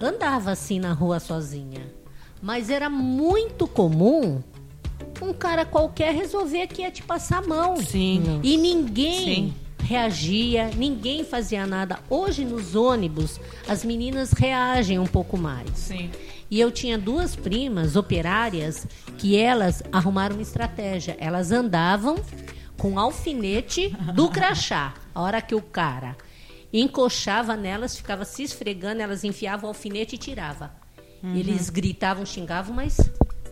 [0.00, 1.86] andava assim na rua sozinha,
[2.42, 4.42] mas era muito comum
[5.20, 7.76] um cara qualquer resolver que ia te passar a mão.
[7.76, 8.40] Sim.
[8.42, 9.54] E ninguém Sim.
[9.82, 11.98] reagia, ninguém fazia nada.
[12.08, 15.70] Hoje nos ônibus as meninas reagem um pouco mais.
[15.74, 16.10] Sim.
[16.50, 18.86] E eu tinha duas primas operárias
[19.18, 21.16] que elas arrumaram uma estratégia.
[21.20, 22.16] Elas andavam
[22.78, 24.94] com alfinete do crachá.
[25.14, 26.16] A hora que o cara
[26.72, 30.70] encoxava nelas, ficava se esfregando, elas enfiavam o alfinete e tirava.
[31.22, 31.34] Uhum.
[31.34, 32.96] Eles gritavam, xingavam, mas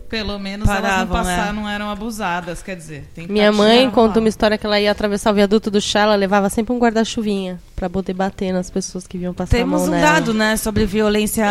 [0.09, 1.23] Pelo menos elas não Paravam, né?
[1.35, 3.09] passaram, não eram abusadas, quer dizer.
[3.27, 6.49] Minha mãe conta uma história que ela ia atravessar o viaduto do chá, ela levava
[6.49, 10.13] sempre um guarda-chuvinha pra poder bater nas pessoas que vinham passar Temos um nela.
[10.13, 11.45] dado, né, sobre violência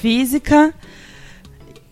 [0.00, 0.74] física,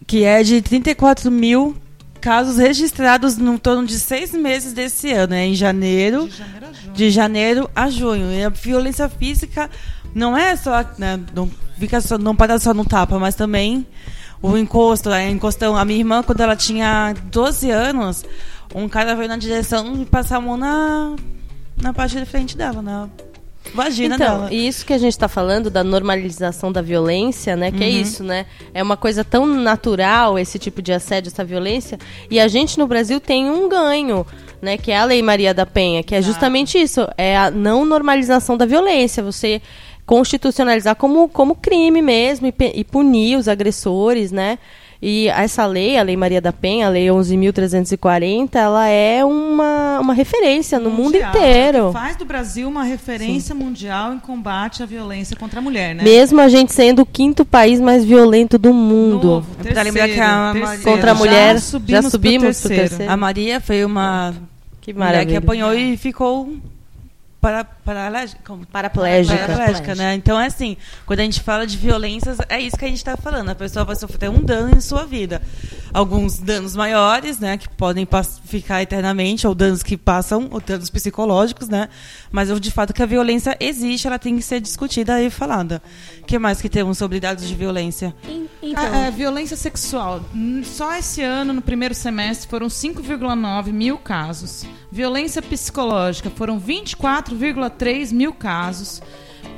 [0.07, 1.75] que é de 34 mil
[2.21, 6.73] casos registrados no torno de seis meses desse ano, né, em janeiro, De janeiro a
[6.73, 6.93] junho.
[6.95, 8.33] de janeiro a junho.
[8.33, 9.71] E a violência física
[10.14, 13.87] não é só, né, não fica só, não para só no tapa, mas também
[14.43, 15.76] o encosto, a encostão.
[15.76, 18.24] A minha irmã, quando ela tinha 12 anos,
[18.74, 21.14] um cara veio na direção e passar a mão na,
[21.80, 23.09] na parte de frente dela, na
[23.74, 24.49] vagina Então, dela.
[24.53, 27.70] e isso que a gente está falando da normalização da violência, né?
[27.70, 27.93] Que é Uhum.
[28.01, 28.47] isso, né?
[28.72, 31.99] É uma coisa tão natural esse tipo de assédio, essa violência.
[32.30, 34.26] E a gente no Brasil tem um ganho,
[34.62, 34.78] né?
[34.78, 37.07] Que é a Lei Maria da Penha, que é justamente isso.
[37.18, 39.22] É a não normalização da violência.
[39.22, 39.61] Você
[40.11, 44.58] constitucionalizar como, como crime mesmo e, e punir os agressores, né?
[45.00, 50.12] E essa lei, a Lei Maria da Penha, a Lei 11.340, ela é uma, uma
[50.12, 51.92] referência no mundo Mundial, inteiro.
[51.92, 56.02] Faz do Brasil uma referência mundial em combate à violência contra a mulher, né?
[56.02, 59.26] Mesmo a gente sendo o quinto país mais violento do mundo.
[59.28, 62.42] Novo, É pra lembrar que a terceiro, Maria- Contra a já mulher, já subimos, subimos
[62.42, 62.88] pro pro terceiro.
[62.88, 63.12] terceiro.
[63.12, 64.34] A Maria foi uma
[64.80, 65.30] Que mulher maravilha.
[65.30, 66.52] que apanhou e ficou
[67.41, 68.66] para, paralítica, como?
[68.66, 69.38] Paraplégica.
[69.38, 70.14] Paraplégica, né?
[70.14, 70.76] Então é assim,
[71.07, 73.49] quando a gente fala de violências, é isso que a gente está falando.
[73.49, 75.41] A pessoa vai sofrer um dano em sua vida.
[75.93, 77.57] Alguns danos maiores, né?
[77.57, 78.07] Que podem
[78.45, 81.88] ficar eternamente, ou danos que passam, ou danos psicológicos, né?
[82.30, 85.82] Mas de fato que a violência existe, ela tem que ser discutida e falada.
[86.20, 88.14] O que mais que temos sobre dados de violência?
[88.62, 90.20] Então, Ah, é, violência sexual.
[90.64, 94.64] Só esse ano, no primeiro semestre, foram 5,9 mil casos.
[94.93, 96.59] Violência psicológica foram
[97.37, 99.03] 24,3 mil casos.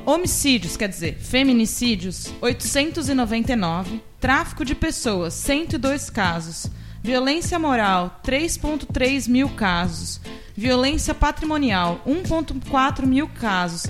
[0.05, 4.01] Homicídios, quer dizer, feminicídios, 899.
[4.19, 6.67] Tráfico de pessoas, 102 casos.
[7.01, 10.21] Violência moral, 3,3 mil casos.
[10.55, 13.87] Violência patrimonial, 1,4 mil casos.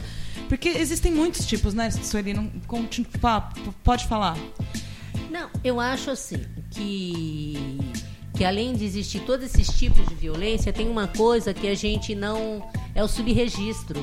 [0.50, 2.34] Porque existem muitos tipos, né, Sueli?
[2.34, 2.52] Não,
[3.84, 4.38] pode falar.
[5.30, 7.80] Não, eu acho assim que
[8.36, 12.16] que além de existir todos esses tipos de violência, tem uma coisa que a gente
[12.16, 14.00] não é o subregistro.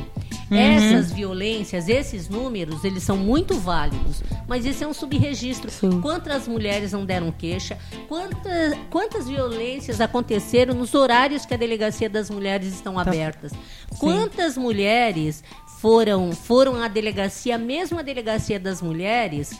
[0.50, 0.56] Uhum.
[0.56, 5.70] Essas violências, esses números, eles são muito válidos, mas esse é um subregistro.
[6.02, 7.78] Quantas mulheres não deram queixa?
[8.08, 13.02] Quantas, quantas violências aconteceram nos horários que a delegacia das mulheres estão Tá.
[13.02, 13.52] abertas?
[13.98, 15.44] Quantas mulheres
[15.80, 19.58] foram foram à delegacia, mesmo a delegacia das mulheres,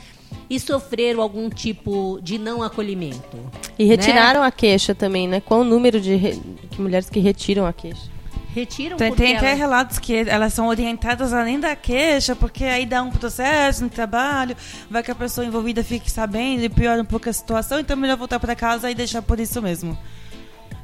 [0.49, 3.39] e sofreram algum tipo de não acolhimento?
[3.79, 5.41] E retiraram a queixa também, né?
[5.41, 6.39] Qual o número de, re-
[6.79, 8.09] mulheres que retiram a queixa?
[8.53, 12.85] Retiram Tem, tem até elas- relatos que elas são orientadas além da queixa, porque aí
[12.85, 14.57] dá um processo no trabalho,
[14.91, 18.01] vai que a pessoa envolvida fique sabendo e piora um pouco a situação, então é
[18.01, 19.97] melhor voltar para casa e deixar por isso mesmo.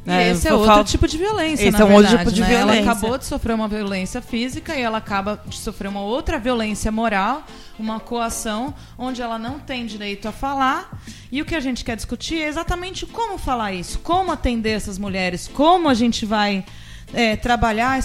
[0.06, 2.32] E esse é outro falta- tipo de violência, Esse na é um outro verdade, tipo
[2.34, 2.46] de né?
[2.48, 2.80] violência.
[2.82, 6.92] Ela acabou de sofrer uma violência física e ela acaba de sofrer uma outra violência
[6.92, 7.44] moral,
[7.78, 11.02] uma coação, onde ela não tem direito a falar.
[11.32, 14.96] E o que a gente quer discutir é exatamente como falar isso, como atender essas
[14.98, 16.64] mulheres, como a gente vai
[17.12, 17.98] é, trabalhar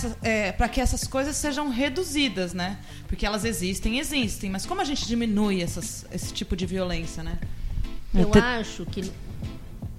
[0.58, 2.78] para que essas coisas sejam reduzidas, né?
[3.08, 7.34] Porque elas existem, existem, mas como a gente diminui essas, esse tipo de violência, né?
[8.14, 8.30] Eu
[8.60, 9.12] acho que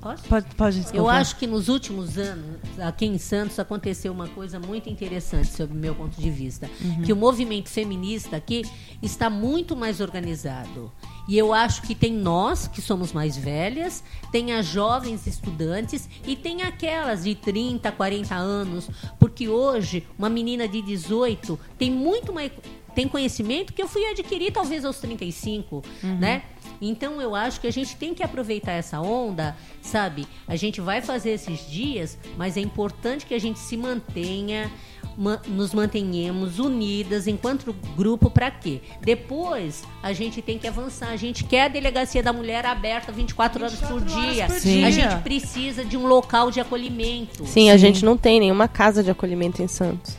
[0.03, 0.24] Posso?
[0.24, 4.90] Pode, pode Eu acho que nos últimos anos, aqui em Santos, aconteceu uma coisa muito
[4.90, 6.68] interessante, sob o meu ponto de vista.
[6.80, 7.03] Uhum.
[7.03, 8.64] Que o movimento feminista aqui
[9.00, 10.90] está muito mais organizado.
[11.28, 16.34] E eu acho que tem nós, que somos mais velhas, tem as jovens estudantes e
[16.34, 18.90] tem aquelas de 30, 40 anos.
[19.20, 22.50] Porque hoje, uma menina de 18 tem muito mais.
[22.92, 26.42] Tem conhecimento que eu fui adquirir talvez aos 35, né?
[26.85, 30.26] Então eu acho que a gente tem que aproveitar essa onda, sabe?
[30.49, 34.68] A gente vai fazer esses dias, mas é importante que a gente se mantenha,
[35.16, 38.80] ma- nos mantenhamos unidas enquanto grupo para quê?
[39.01, 41.11] Depois a gente tem que avançar.
[41.11, 44.47] A gente quer a delegacia da mulher aberta 24 horas por dia.
[44.47, 44.85] por Sim.
[44.85, 45.11] A dia.
[45.11, 47.47] gente precisa de um local de acolhimento.
[47.47, 50.16] Sim, a gente não tem nenhuma casa de acolhimento em Santos.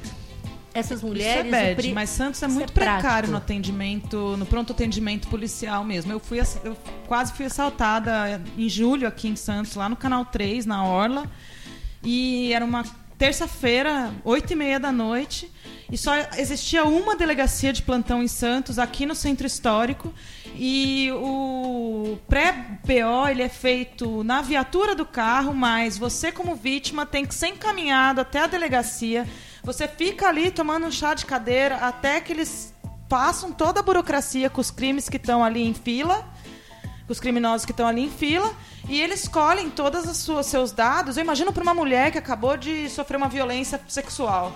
[0.73, 1.45] Essas Isso mulheres.
[1.45, 3.01] é o bad, pri- mas Santos é isso muito é prático.
[3.01, 6.11] precário no atendimento, no pronto atendimento policial mesmo.
[6.11, 6.75] Eu fui eu
[7.07, 11.29] quase fui assaltada em julho aqui em Santos, lá no Canal 3, na Orla.
[12.03, 12.83] E era uma
[13.19, 15.49] terça-feira, oito e meia da noite,
[15.89, 20.13] e só existia uma delegacia de plantão em Santos, aqui no Centro Histórico.
[20.55, 27.25] E o pré-BO ele é feito na viatura do carro, mas você, como vítima, tem
[27.25, 29.25] que ser encaminhado até a delegacia.
[29.63, 32.73] Você fica ali tomando um chá de cadeira até que eles
[33.07, 36.25] passam toda a burocracia com os crimes que estão ali em fila
[37.07, 38.53] os criminosos que estão ali em fila
[38.87, 41.17] e eles colhem todos os seus dados.
[41.17, 44.51] Eu imagino para uma mulher que acabou de sofrer uma violência sexual.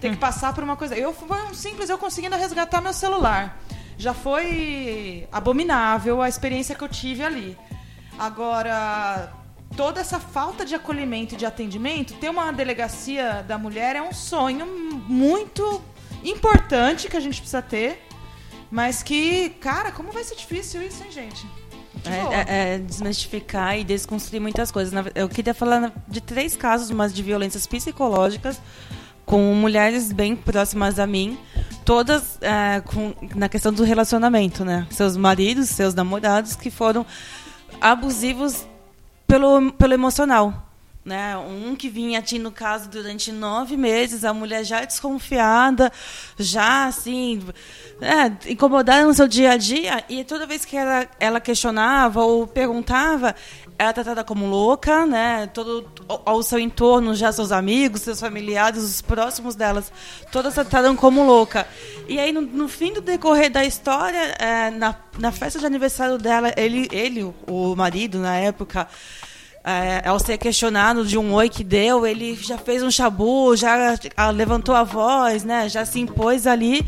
[0.00, 0.96] Tem que passar por uma coisa.
[0.96, 3.58] Eu foi um simples eu conseguindo resgatar meu celular.
[3.98, 7.58] Já foi abominável a experiência que eu tive ali.
[8.18, 9.32] Agora,
[9.76, 14.12] toda essa falta de acolhimento e de atendimento, ter uma delegacia da mulher é um
[14.12, 14.66] sonho
[15.08, 15.82] muito
[16.24, 18.06] importante que a gente precisa ter.
[18.70, 21.46] Mas que, cara, como vai ser difícil isso, hein, gente?
[22.04, 24.92] É, é- é desmistificar e desconstruir muitas coisas.
[25.14, 28.60] Eu queria falar de três casos, mas de violências psicológicas
[29.26, 31.38] com mulheres bem próximas a mim,
[31.84, 34.86] todas é, com, na questão do relacionamento, né?
[34.90, 37.04] Seus maridos, seus namorados que foram
[37.80, 38.66] abusivos
[39.30, 40.69] pelo, pelo emocional.
[41.02, 41.34] Né?
[41.38, 45.90] Um que vinha aqui no caso durante nove meses, a mulher já desconfiada,
[46.38, 47.42] já assim,
[48.02, 52.46] é, incomodada no seu dia a dia, e toda vez que ela, ela questionava ou
[52.46, 53.34] perguntava,
[53.78, 55.46] era tratada como louca, né?
[55.54, 55.88] Todo
[56.26, 59.90] ao- seu entorno, já seus amigos, seus familiares, os próximos delas,
[60.30, 61.66] todas trataram como louca.
[62.06, 66.18] E aí, no, no fim do decorrer da história, é, na, na festa de aniversário
[66.18, 68.86] dela, ele, ele, o marido na época,
[69.64, 73.94] é, ao ser questionado de um oi que deu, ele já fez um chabu, já
[74.16, 75.68] ah, levantou a voz, né?
[75.68, 76.86] Já se impôs ali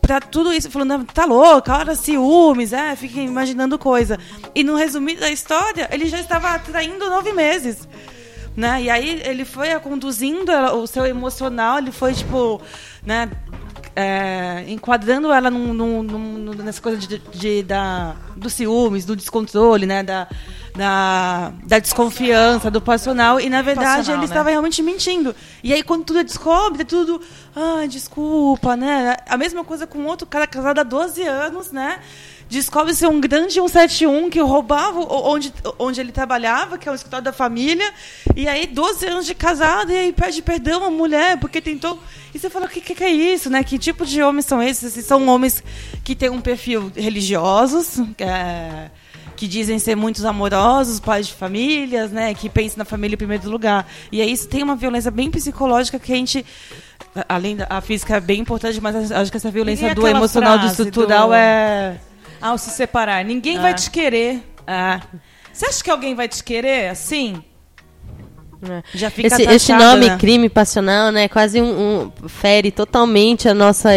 [0.00, 4.18] pra tudo isso, falando, "Não, tá louca, olha ciúmes, é, fica imaginando coisa.
[4.54, 7.88] E no resumido da história, ele já estava traindo nove meses.
[8.56, 8.82] Né?
[8.82, 12.62] E aí ele foi conduzindo o seu emocional, ele foi, tipo,
[13.04, 13.28] né,
[13.96, 19.86] é, enquadrando ela num, num- num- nessa coisa de, de- da, do ciúmes, do descontrole,
[19.86, 20.02] né?
[20.02, 20.26] Da,
[20.76, 23.40] da, da desconfiança, do passional.
[23.40, 24.24] E, na verdade, Passional, ele né?
[24.24, 25.34] estava realmente mentindo.
[25.62, 27.20] E aí, quando tudo é descobre, é tudo...
[27.54, 29.16] Ah, desculpa, né?
[29.28, 32.00] A mesma coisa com outro cara casado há 12 anos, né?
[32.54, 37.24] Descobre ser um grande 171 que roubava onde, onde ele trabalhava, que é o escritório
[37.24, 37.92] da família.
[38.36, 41.98] E aí, 12 anos de casado, e aí pede perdão à mulher porque tentou.
[42.32, 43.64] E você fala: o que, que, é isso, né?
[43.64, 44.92] Que tipo de homens são esses?
[44.92, 45.64] Se são homens
[46.04, 48.88] que têm um perfil religiosos, é,
[49.34, 52.34] que dizem ser muito amorosos, pais de famílias, né?
[52.34, 53.84] Que pensam na família em primeiro lugar.
[54.12, 56.46] E aí, isso tem uma violência bem psicológica que a gente.
[57.28, 60.66] Além da a física é bem importante, mas acho que essa violência do emocional, do
[60.66, 62.00] estrutural do- é.
[62.40, 63.60] Ao se separar, ninguém É.
[63.60, 64.42] vai te querer.
[64.66, 65.00] É.
[65.52, 67.42] Você acha que alguém vai te querer assim?
[68.94, 70.16] Já fica Esse, esse nome né?
[70.16, 71.66] crime passional, né, quase um,
[72.24, 73.90] um- fere totalmente a nossa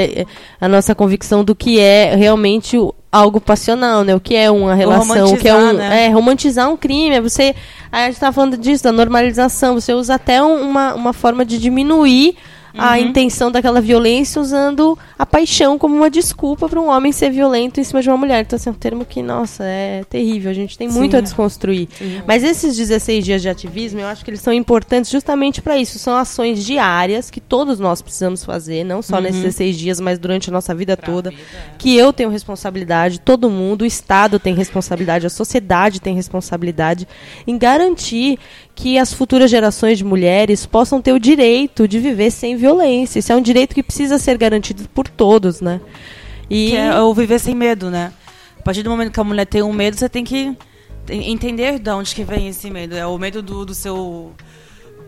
[0.60, 4.14] a nossa convicção do que é realmente o- algo passional, né?
[4.14, 6.06] O que é uma relação, o que é um romantizar, né?
[6.06, 7.56] é romantizar um crime, é você
[7.90, 11.58] a gente tá falando disso, da normalização, você usa até um- uma, uma forma de
[11.58, 12.36] diminuir
[12.78, 12.98] a Uhum.
[12.98, 17.84] intenção daquela violência usando a paixão como uma desculpa para um homem ser violento em
[17.84, 18.42] cima de uma mulher.
[18.42, 20.52] Então, assim, é um termo que, nossa, é terrível.
[20.52, 21.18] A gente tem muito Sim.
[21.18, 21.88] a desconstruir.
[22.26, 25.98] Mas esses 16 dias de ativismo, eu acho que eles são importantes justamente para isso.
[26.00, 30.50] São ações diárias que todos nós precisamos fazer, não só nesses 16 dias, mas durante
[30.50, 31.34] a nossa vida toda.
[31.78, 37.08] Que eu tenho responsabilidade, todo mundo, o Estado tem responsabilidade, a sociedade tem responsabilidade
[37.46, 38.40] em garantir
[38.78, 43.18] que as futuras gerações de mulheres possam ter o direito de viver sem violência.
[43.18, 45.82] Isso é um direito que precisa ser garantido por todos, né?
[46.48, 48.14] E Que é o viver sem medo, né?
[48.60, 50.56] A partir do momento que a mulher tem um medo, você tem que
[51.10, 52.96] entender de onde que vem esse medo.
[52.96, 54.32] É o medo do, do seu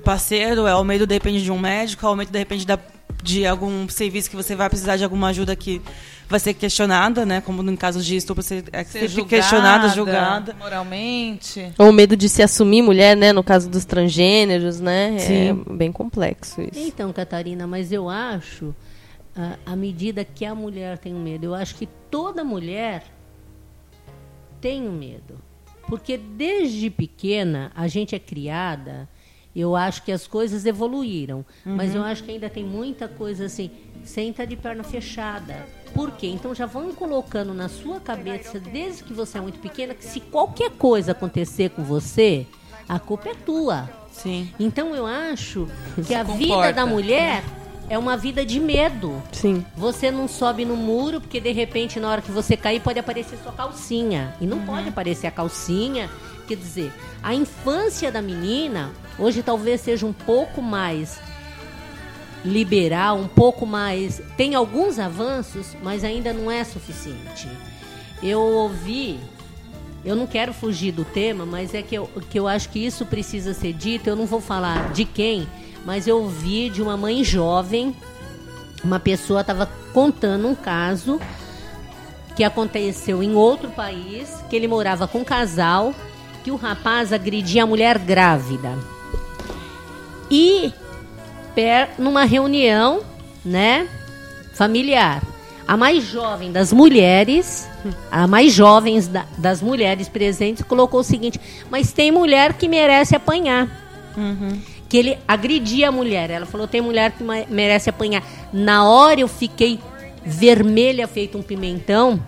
[0.04, 2.80] parceiro, é o medo de repente de um médico, é o medo de repente da,
[3.24, 5.82] de algum serviço que você vai precisar de alguma ajuda que
[6.28, 7.42] vai ser questionada, né?
[7.42, 10.54] Como no caso de estupro, você é Ser sempre julgada, questionada, julgada.
[10.54, 11.74] Moralmente.
[11.78, 13.34] Ou o medo de se assumir mulher, né?
[13.34, 15.18] No caso dos transgêneros, né?
[15.18, 15.50] Sim.
[15.50, 16.72] É bem complexo isso.
[16.76, 18.76] Então, Catarina, mas eu acho,
[19.36, 23.04] ah, à medida que a mulher tem um medo, eu acho que toda mulher
[24.62, 25.40] tem um medo.
[25.88, 29.10] Porque desde pequena a gente é criada,
[29.56, 31.46] eu acho que as coisas evoluíram.
[31.66, 33.72] Mas eu acho que ainda tem muita coisa assim,
[34.04, 35.66] senta de perna fechada.
[35.94, 36.28] Por quê?
[36.28, 40.20] Então já vão colocando na sua cabeça, desde que você é muito pequena, que se
[40.20, 42.46] qualquer coisa acontecer com você,
[42.88, 43.90] a culpa é tua.
[44.12, 44.52] Sim.
[44.60, 45.68] Então eu acho
[46.06, 46.74] que a vida comporta.
[46.74, 47.44] da mulher
[47.90, 49.22] é uma vida de medo.
[49.32, 49.66] Sim.
[49.76, 53.38] Você não sobe no muro porque de repente na hora que você cair pode aparecer
[53.44, 54.36] sua calcinha.
[54.40, 56.10] E não pode aparecer a calcinha.
[56.50, 56.92] Quer dizer,
[57.22, 58.90] a infância da menina
[59.20, 61.20] hoje talvez seja um pouco mais
[62.44, 64.20] liberal, um pouco mais.
[64.36, 67.48] Tem alguns avanços, mas ainda não é suficiente.
[68.24, 69.20] Eu ouvi.
[70.04, 73.06] Eu não quero fugir do tema, mas é que eu, que eu acho que isso
[73.06, 74.08] precisa ser dito.
[74.08, 75.48] Eu não vou falar de quem,
[75.86, 77.96] mas eu ouvi de uma mãe jovem.
[78.84, 81.22] Uma pessoa estava contando um caso
[82.36, 85.94] que aconteceu em outro país, que ele morava com um casal,
[86.44, 88.78] que o rapaz agredia a mulher grávida.
[90.32, 90.72] E
[91.56, 93.02] per- numa reunião,
[93.44, 93.88] né,
[94.54, 95.22] familiar,
[95.68, 97.68] a mais jovem das mulheres,
[98.12, 103.16] a mais jovens da- das mulheres presentes colocou o seguinte: mas tem mulher que merece
[103.16, 103.68] apanhar.
[104.90, 106.30] Que ele agredia a mulher.
[106.32, 108.24] Ela falou: tem mulher que merece apanhar.
[108.52, 109.80] Na hora eu fiquei
[110.26, 112.20] vermelha, feito um pimentão.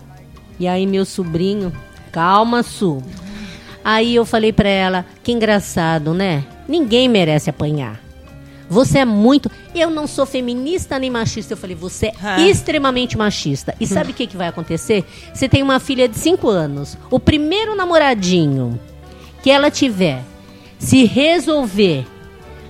[0.58, 1.72] E aí meu sobrinho,
[2.12, 3.02] calma, Su.
[3.84, 6.44] Aí eu falei pra ela: que engraçado, né?
[6.68, 8.00] Ninguém merece apanhar.
[8.68, 9.50] Você é muito.
[9.74, 11.52] Eu não sou feminista nem machista.
[11.52, 12.40] Eu falei, você é Ah.
[12.40, 13.74] extremamente machista.
[13.78, 15.04] E sabe o que, que vai acontecer?
[15.34, 16.96] Você tem uma filha de 5 anos.
[17.10, 18.80] O primeiro namoradinho
[19.42, 20.22] que ela tiver,
[20.78, 22.06] se resolver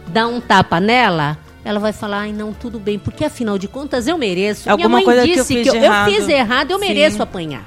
[0.09, 4.09] dar um tapa nela, ela vai falar, ai não, tudo bem, porque afinal de contas
[4.09, 4.69] eu mereço.
[4.69, 6.11] Alguma Minha mãe coisa que eu disse fiz que eu, errado.
[6.11, 6.85] fiz errado, eu Sim.
[6.89, 7.65] mereço apanhar.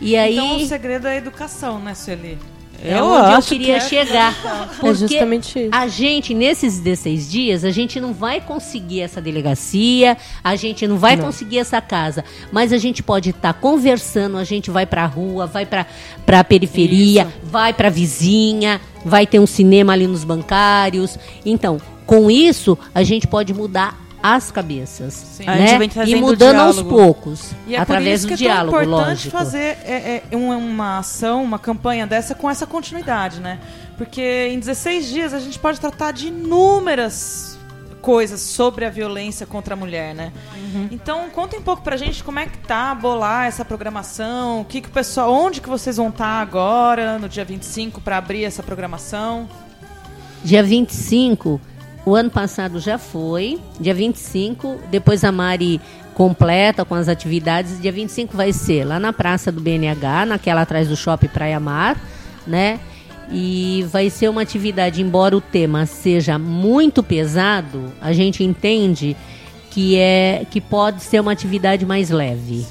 [0.00, 0.34] E aí.
[0.34, 2.38] Então o segredo é a educação, né, Sueli?
[2.84, 4.34] É Eu onde eu queria que é- chegar.
[4.68, 5.70] Porque É justamente isso.
[5.72, 10.98] a gente, nesses 16 dias, a gente não vai conseguir essa delegacia, a gente não
[10.98, 12.22] vai conseguir essa casa,
[12.52, 15.86] mas a gente pode estar conversando, a gente vai pra rua, vai pra,
[16.26, 21.18] pra periferia, vai pra vizinha, vai ter um cinema ali nos bancários.
[21.46, 25.78] Então, com isso, a gente pode mudar as cabeças, A gente né?
[25.78, 28.82] vem E mudando aos poucos, E é através por isso do que é diálogo, tão
[28.86, 29.30] importante lógico.
[29.30, 33.58] fazer é, é, uma, ação, uma campanha dessa com essa continuidade, né?
[33.96, 37.56] Porque em 16 dias a gente pode tratar de inúmeras
[38.02, 40.32] coisas sobre a violência contra a mulher, né?
[40.92, 44.80] Então, conta um pouco pra gente como é que tá bolar essa programação, o que
[44.80, 48.62] que o pessoal, onde que vocês vão estar agora, no dia 25, pra abrir essa
[48.62, 49.48] programação.
[50.44, 51.60] Dia 25,
[52.06, 53.58] o ano passado já foi.
[53.80, 55.80] Dia 25, depois a Mari
[56.14, 57.82] completa com as atividades.
[57.82, 62.00] Dia 25 vai ser lá na Praça do BNH, naquela atrás do Shopping Praia Mar,
[62.46, 62.78] né?
[63.30, 69.16] E vai ser uma atividade, embora o tema seja muito pesado, a gente entende
[69.72, 72.64] que é que pode ser uma atividade mais leve.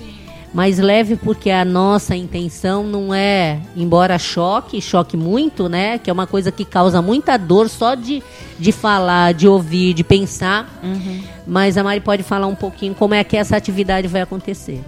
[0.56, 5.98] Mais leve porque a nossa intenção não é, embora choque, choque muito, né?
[5.98, 8.24] Que é uma coisa que causa muita dor só de,
[8.58, 10.80] de falar, de ouvir, de pensar.
[11.46, 14.82] Mas a Mari pode falar um pouquinho como é que essa atividade vai acontecer.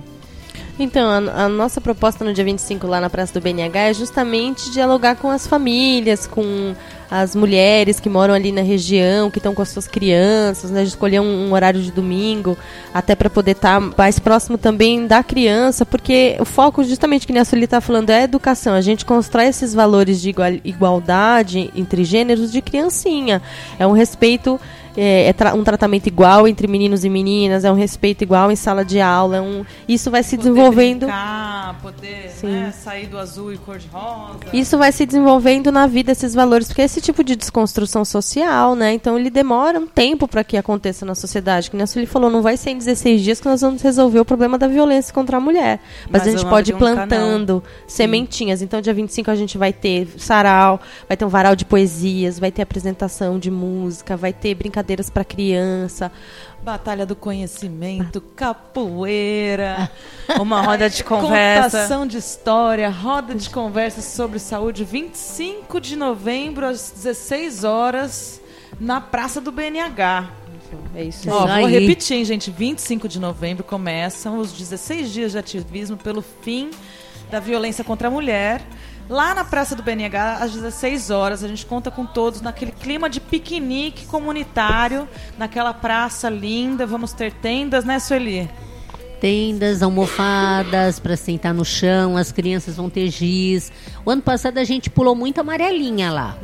[0.80, 4.70] Então, a, a nossa proposta no dia 25 lá na Praça do BNH é justamente
[4.72, 6.76] dialogar com as famílias, com
[7.10, 10.84] as mulheres que moram ali na região, que estão com as suas crianças, né?
[10.84, 12.56] Escolher um, um horário de domingo,
[12.94, 17.46] até para poder estar mais próximo também da criança, porque o foco, justamente que a
[17.46, 18.74] Sueli está falando, é a educação.
[18.74, 23.42] A gente constrói esses valores de igual- igualdade entre gêneros de criancinha.
[23.80, 24.60] É um respeito
[24.98, 28.56] é, é tra- um tratamento igual entre meninos e meninas, é um respeito igual em
[28.56, 31.00] sala de aula, é um, isso vai se Poder desenvolvendo.
[31.06, 32.48] brincar, poder Sim.
[32.48, 34.40] né, sair do azul e cor de rosa.
[34.52, 38.94] Isso vai se desenvolvendo na vida, esses valores, porque esse tipo de desconstrução social, né?
[38.94, 41.70] Então ele demora um tempo para que aconteça na sociedade.
[41.70, 44.26] Que a Sueli falou, não vai ser em 16 dias que nós vamos resolver o
[44.26, 45.80] problema da violência contra a mulher.
[46.10, 48.62] Mas, Mas a gente pode ir um plantando sementinhas.
[48.62, 52.52] Então, dia 25 a gente vai ter sarau, vai ter um varal de poesias, vai
[52.52, 56.12] ter apresentação de música, vai ter brincadeiras brincadeiras para criança,
[56.64, 59.92] Batalha do Conhecimento, capoeira,
[60.40, 61.78] Uma roda de conversa.
[61.78, 68.42] contação de história, roda de conversa sobre saúde, 25 de novembro às 16 horas
[68.80, 70.30] na Praça do BNH.
[70.96, 71.62] É isso Ó, aí.
[71.62, 72.50] vou repetir, hein, gente.
[72.50, 76.72] 25 de novembro começam os 16 dias de ativismo pelo fim
[77.30, 78.62] da violência contra a mulher.
[79.10, 83.10] Lá na Praça do BNH, às 16 horas, a gente conta com todos naquele clima
[83.10, 86.86] de piquenique comunitário, naquela praça linda.
[86.86, 88.50] Vamos ter tendas, né, Sueli?
[89.22, 93.72] Tendas, almofadas para sentar no chão, as crianças vão ter giz.
[94.06, 96.38] O ano passado a gente pulou muito amarelinha lá.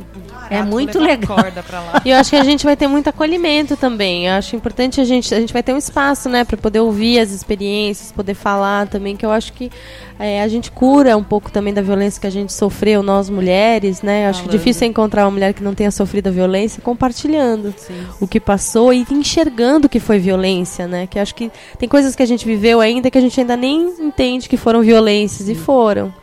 [0.46, 1.36] é Caraca, muito legal.
[1.36, 2.02] corda pra lá.
[2.04, 4.26] E eu acho que a gente vai ter muito acolhimento também.
[4.26, 7.20] Eu acho importante a gente, a gente vai ter um espaço, né, para poder ouvir
[7.20, 9.70] as experiências, poder falar também, que eu acho que
[10.18, 14.00] é, a gente cura um pouco também da violência que a gente sofreu, nós mulheres,
[14.00, 14.28] né?
[14.28, 14.58] Acho que Falando.
[14.58, 17.74] difícil encontrar uma mulher que não tenha sofrido a violência compartilhando
[18.20, 21.08] o que passou e enxergando que foi violência, né?
[21.08, 23.88] Que acho que tem coisas que a gente viveu ainda que a gente ainda nem
[24.00, 26.14] entende que foram violências e foram.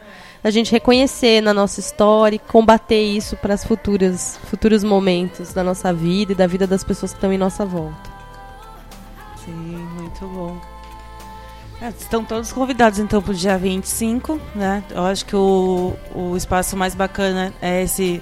[0.43, 5.63] A gente reconhecer na nossa história e combater isso para os futuros, futuros momentos da
[5.63, 8.09] nossa vida e da vida das pessoas que estão em nossa volta.
[9.45, 10.80] Sim, muito bom.
[11.81, 14.83] É, estão todos convidados então para o dia 25, né?
[14.91, 18.21] Eu acho que o, o espaço mais bacana é esse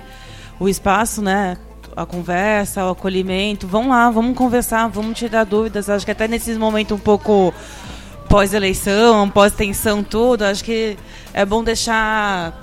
[0.58, 1.58] o espaço, né?
[1.94, 3.68] A conversa, o acolhimento.
[3.68, 5.90] Vamos lá, vamos conversar, vamos tirar dúvidas.
[5.90, 7.54] Acho que até nesse momento um pouco
[8.30, 10.98] pós-eleição, pós-tensão, tudo, acho que
[11.34, 12.54] é bom deixar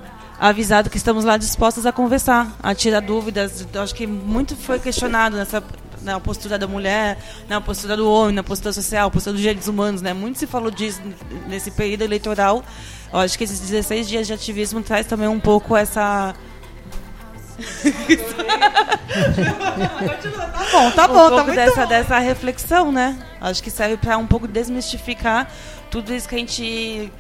[0.41, 3.67] avisado que estamos lá dispostas a conversar, a tirar dúvidas.
[3.75, 5.63] Acho que muito foi questionado nessa
[6.07, 10.01] na postura da mulher, na postura do homem, na postura social, postura dos direitos humanos,
[10.01, 10.15] né?
[10.15, 11.03] Muito se falou disso
[11.49, 12.65] nesse período eleitoral.
[13.13, 16.35] Eu acho que esses 16 dias de ativismo traz também um pouco essa
[19.17, 21.89] Tá bom, tá um bom, tá pouco muito dessa, bom.
[21.89, 23.17] dessa reflexão, né?
[23.41, 25.51] Acho que serve para um pouco desmistificar
[25.91, 27.11] tudo isso que a gente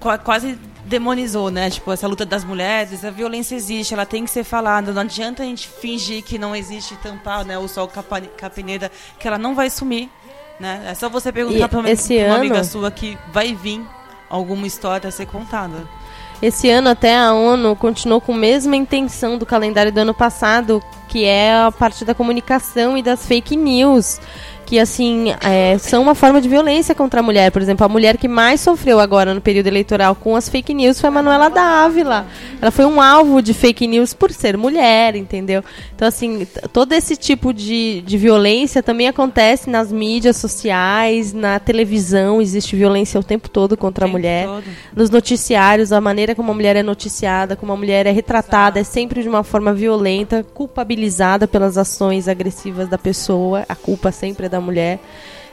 [0.00, 1.68] qua- quase demonizou, né?
[1.68, 4.92] Tipo, essa luta das mulheres, a violência existe, ela tem que ser falada.
[4.92, 7.58] Não adianta a gente fingir que não existe tampar, né?
[7.58, 7.90] O sol
[8.36, 10.08] capineira, que ela não vai sumir,
[10.58, 10.86] né?
[10.88, 13.82] É só você perguntar para uma, pra uma ano- amiga sua que vai vir
[14.30, 15.86] alguma história a ser contada.
[16.40, 20.82] Esse ano até a ONU continuou com a mesma intenção do calendário do ano passado,
[21.08, 24.20] que é a parte da comunicação e das fake news.
[24.66, 27.52] Que, assim, é, são uma forma de violência contra a mulher.
[27.52, 31.00] Por exemplo, a mulher que mais sofreu agora no período eleitoral com as fake news
[31.00, 32.26] foi a Manuela Dávila.
[32.60, 35.62] Ela foi um alvo de fake news por ser mulher, entendeu?
[35.94, 42.42] Então, assim, todo esse tipo de, de violência também acontece nas mídias sociais, na televisão.
[42.42, 44.64] Existe violência o tempo todo contra a mulher todo.
[44.94, 48.84] nos noticiários, a maneira como a mulher é noticiada, como a mulher é retratada, é
[48.84, 54.48] sempre de uma forma violenta, culpabilizada pelas ações agressivas da pessoa, a culpa sempre é
[54.48, 55.00] da mulher.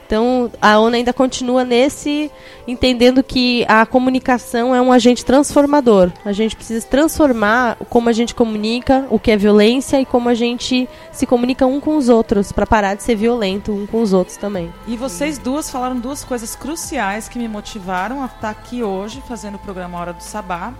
[0.06, 2.30] Então, a ONU ainda continua nesse,
[2.68, 6.12] entendendo que a comunicação é um agente transformador.
[6.24, 10.34] A gente precisa transformar como a gente comunica, o que é violência e como a
[10.34, 14.12] gente se comunica um com os outros, para parar de ser violento um com os
[14.12, 14.72] outros também.
[14.86, 19.54] E vocês duas falaram duas coisas cruciais que me motivaram a estar aqui hoje fazendo
[19.54, 20.74] o programa Hora do Sabá,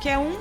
[0.00, 0.32] que é um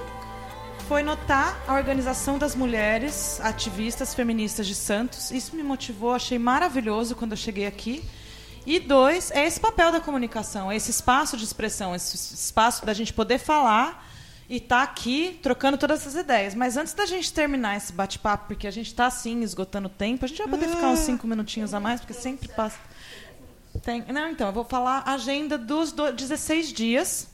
[0.90, 5.30] foi notar a organização das mulheres ativistas feministas de Santos.
[5.30, 8.04] Isso me motivou, achei maravilhoso quando eu cheguei aqui.
[8.66, 12.96] E dois, é esse papel da comunicação, é esse espaço de expressão, esse espaço da
[12.96, 14.04] gente poder falar
[14.50, 16.56] e estar aqui trocando todas essas ideias.
[16.56, 20.28] Mas antes da gente terminar esse bate-papo, porque a gente está assim esgotando tempo, a
[20.28, 22.80] gente vai poder ficar uns cinco minutinhos a mais, porque sempre passa.
[23.84, 24.04] Tem...
[24.12, 26.12] Não, então, eu vou falar a agenda dos do...
[26.12, 27.28] 16 dias.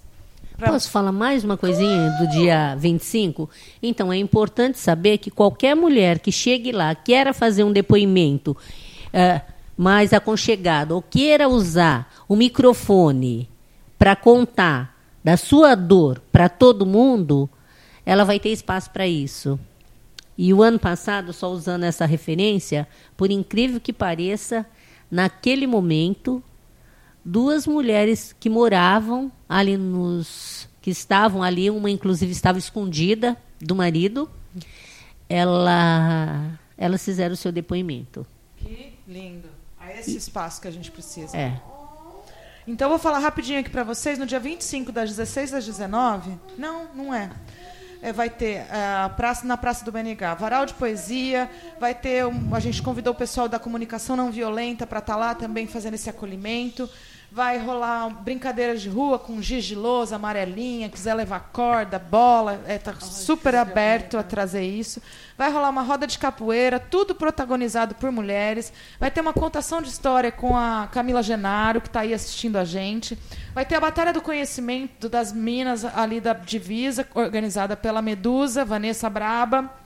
[0.57, 3.49] Pra- Posso falar mais uma coisinha do dia 25?
[3.81, 8.55] Então, é importante saber que qualquer mulher que chegue lá, queira fazer um depoimento
[9.13, 9.41] eh,
[9.77, 13.49] mais aconchegado, ou queira usar o microfone
[13.97, 17.49] para contar da sua dor para todo mundo,
[18.05, 19.59] ela vai ter espaço para isso.
[20.37, 24.65] E o ano passado, só usando essa referência, por incrível que pareça,
[25.09, 26.43] naquele momento,
[27.25, 34.29] duas mulheres que moravam ali nos que estavam ali, uma inclusive estava escondida do marido,
[35.27, 38.25] ela elas fizeram o seu depoimento.
[38.55, 39.49] Que lindo.
[39.81, 41.35] É esse espaço que a gente precisa.
[41.35, 41.59] É.
[42.67, 44.19] Então eu vou falar rapidinho aqui para vocês.
[44.19, 46.37] No dia 25, das 16 às 19.
[46.57, 47.31] Não, não é.
[48.01, 51.49] É, vai ter a praça, na Praça do BNH, varal de poesia.
[51.79, 52.25] Vai ter.
[52.25, 55.93] Um, a gente convidou o pessoal da comunicação não violenta para estar lá também fazendo
[55.93, 56.89] esse acolhimento.
[57.35, 62.77] Vai rolar brincadeiras de rua com giz de lousa, amarelinha, quiser levar corda, bola, é,
[62.77, 65.01] tá super aberto a trazer isso.
[65.37, 68.71] Vai rolar uma roda de capoeira, tudo protagonizado por mulheres.
[68.97, 72.63] Vai ter uma contação de história com a Camila Genaro, que está aí assistindo a
[72.63, 73.17] gente.
[73.53, 79.09] Vai ter a Batalha do Conhecimento das Minas ali da Divisa, organizada pela Medusa, Vanessa
[79.09, 79.84] Braba.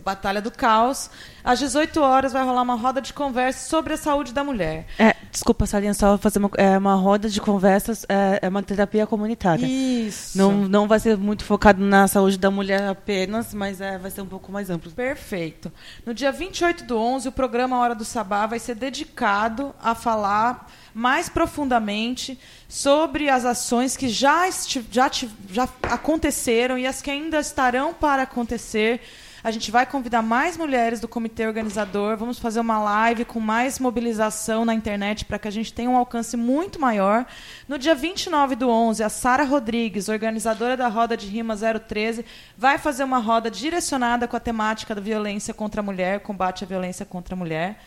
[0.00, 1.10] Batalha do Caos.
[1.44, 4.86] Às 18 horas vai rolar uma roda de conversa sobre a saúde da mulher.
[4.98, 9.06] É, desculpa, Salinha, só fazer uma, é, uma roda de conversas, é, é uma terapia
[9.06, 9.66] comunitária.
[9.66, 10.38] Isso.
[10.38, 14.22] Não, não vai ser muito focado na saúde da mulher apenas, mas é, vai ser
[14.22, 14.90] um pouco mais amplo.
[14.92, 15.70] Perfeito.
[16.06, 20.70] No dia 28 do 11, o programa Hora do Sabá vai ser dedicado a falar
[20.94, 22.38] mais profundamente
[22.68, 24.48] sobre as ações que já,
[24.90, 25.10] já,
[25.50, 29.00] já aconteceram e as que ainda estarão para acontecer.
[29.44, 32.16] A gente vai convidar mais mulheres do comitê organizador.
[32.16, 35.96] Vamos fazer uma live com mais mobilização na internet para que a gente tenha um
[35.96, 37.26] alcance muito maior.
[37.66, 42.24] No dia 29 do 11, a Sara Rodrigues, organizadora da Roda de Rima 013,
[42.56, 46.66] vai fazer uma roda direcionada com a temática da violência contra a mulher, combate à
[46.66, 47.80] violência contra a mulher.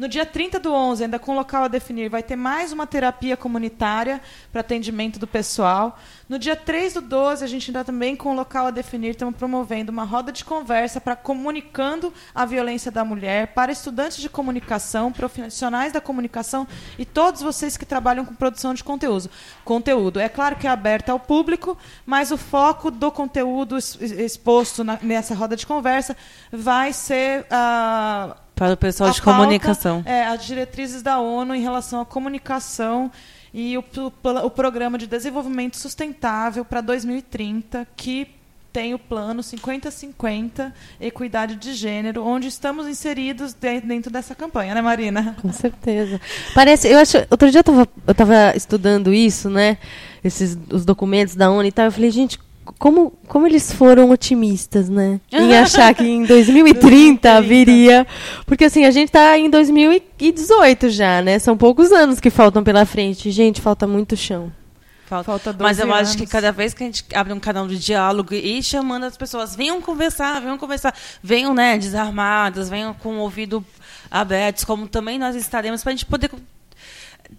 [0.00, 3.36] No dia 30 do 11, ainda com local a definir, vai ter mais uma terapia
[3.36, 4.18] comunitária
[4.50, 5.98] para atendimento do pessoal.
[6.26, 9.92] No dia 3 do 12, a gente ainda também com local a definir, estamos promovendo
[9.92, 15.92] uma roda de conversa para comunicando a violência da mulher para estudantes de comunicação, profissionais
[15.92, 16.66] da comunicação
[16.98, 19.28] e todos vocês que trabalham com produção de conteúdo.
[19.66, 20.18] Conteúdo.
[20.18, 21.76] É claro que é aberto ao público,
[22.06, 26.16] mas o foco do conteúdo exposto na- nessa roda de conversa
[26.50, 30.02] vai ser ah, Para o pessoal de pauta, comunicação.
[30.04, 33.10] É, as diretrizes da ONU em relação à comunicação
[33.54, 38.28] e o, o, o programa de desenvolvimento sustentável para 2030, que
[38.70, 44.82] tem o plano 50-50, equidade de gênero, onde estamos inseridos de- dentro dessa campanha, né,
[44.82, 45.34] Marina?
[45.40, 46.20] Com certeza.
[46.54, 49.78] Parece, eu acho, outro dia eu tava, eu tava estudando isso, né?
[50.22, 52.38] Esses os documentos da ONU e tal, eu falei, gente,
[52.78, 55.20] como, como eles foram otimistas, né?
[55.30, 58.06] Em achar que em 2030 viria.
[58.46, 61.38] Porque assim, a gente tá em 2018 já, né?
[61.38, 63.30] São poucos anos que faltam pela frente.
[63.30, 64.52] Gente, falta muito chão.
[65.06, 66.30] Falta 12 Mas eu acho que anos.
[66.30, 69.80] cada vez que a gente abre um canal de diálogo e chamando as pessoas, venham
[69.80, 73.64] conversar, venham conversar, venham, né, desarmadas, venham com o ouvido
[74.08, 76.30] abertos, como também nós estaremos, para a gente poder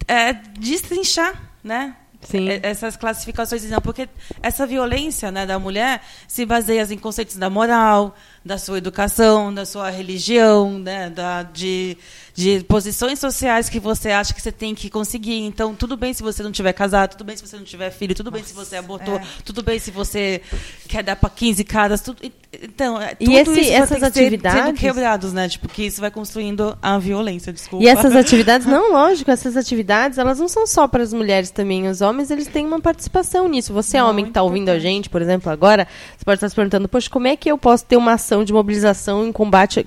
[0.05, 1.95] é, destrinchar, né?
[2.22, 2.47] Sim.
[2.49, 4.07] e- Essas classificações, não, porque
[4.41, 9.65] essa violência né, da mulher se baseia em conceitos da moral, da sua educação, da
[9.65, 11.95] sua religião, né, da, de,
[12.33, 15.37] de posições sociais que você acha que você tem que conseguir.
[15.45, 18.15] Então, tudo bem se você não tiver casado, tudo bem se você não tiver filho,
[18.15, 19.21] tudo bem se você abortou, é.
[19.45, 20.41] tudo bem se você
[20.87, 22.01] quer dar para 15 caras.
[22.01, 22.17] Tudo,
[22.51, 25.47] então, é, E esse- isso essas ser- sendo atividades- quebrados, né?
[25.47, 27.85] Tipo, que isso vai construindo a violência, desculpa.
[27.85, 31.87] E essas atividades, não, lógico, essas atividades, elas não são só para as mulheres também.
[31.87, 33.71] Os homens, eles têm uma participação nisso.
[33.71, 35.87] Você, é homem que está ouvindo a gente, por exemplo, agora,
[36.17, 38.53] você pode estar se perguntando, poxa, como é que eu posso ter uma ação de
[38.53, 39.86] mobilização em combate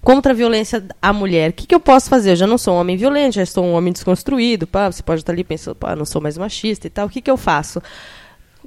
[0.00, 1.50] contra a violência à mulher?
[1.50, 2.30] O que, que eu posso fazer?
[2.30, 4.66] Eu já não sou um homem violento, já sou um homem desconstruído.
[4.66, 7.06] Pá, você pode estar ali pensando, pá, não sou mais machista e tal.
[7.06, 7.80] O que, que eu faço?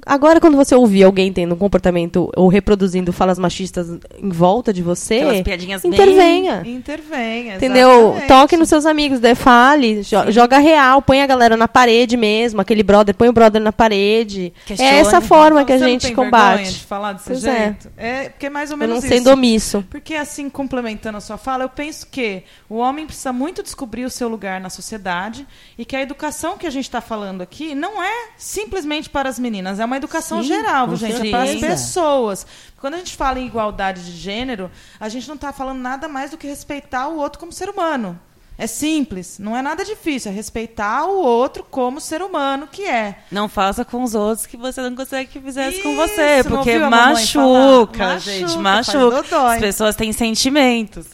[0.06, 3.88] Agora, quando você ouvir alguém tendo um comportamento ou reproduzindo falas machistas
[4.22, 6.62] em volta de você, Aquelas piadinhas bem- intervenha.
[6.64, 7.56] Intervenha.
[7.56, 7.90] Entendeu?
[8.10, 8.28] exatamente.
[8.28, 12.60] Toque nos seus amigos, daí fale, jo- joga real, põe a galera na parede mesmo,
[12.60, 14.52] aquele brother, põe o brother na parede.
[14.64, 14.90] Questione.
[14.92, 16.56] É essa forma que a Você não gente tem combate.
[16.58, 17.56] vergonha de falar desse Pois é.
[17.64, 17.90] jeito?
[17.96, 18.28] É.
[18.28, 19.08] porque é mais ou Eu menos não isso.
[19.08, 19.84] sendo omisso.
[19.90, 24.10] Porque, assim, complementando a sua fala, eu penso que o homem precisa muito descobrir o
[24.10, 25.44] seu lugar na sociedade
[25.76, 29.38] e que a educação que a gente está falando aqui não é simplesmente para as
[29.38, 32.46] meninas, é uma educação Sim, geral, com gente, é para as pessoas.
[32.78, 34.70] Quando a gente fala em igualdade de gênero,
[35.00, 38.18] a gente não está falando nada mais do que respeitar o outro como ser humano.
[38.58, 43.18] É simples, não é nada difícil, é respeitar o outro como ser humano que é.
[43.30, 46.42] Não faça com os outros que você não consegue que fizesse com Isso, você.
[46.42, 48.18] não Porque machuca, falar?
[48.18, 48.56] gente.
[48.56, 49.52] Machuca, Machuca.
[49.52, 51.06] As pessoas têm sentimentos.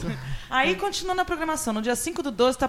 [0.52, 2.68] Aí, continuando a programação, no dia 5 do 12 está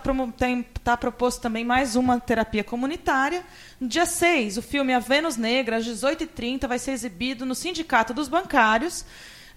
[0.83, 3.43] tá proposto também mais uma terapia comunitária.
[3.77, 8.13] No dia 6, o filme A Vênus Negra, às 18h30, vai ser exibido no Sindicato
[8.13, 9.03] dos Bancários.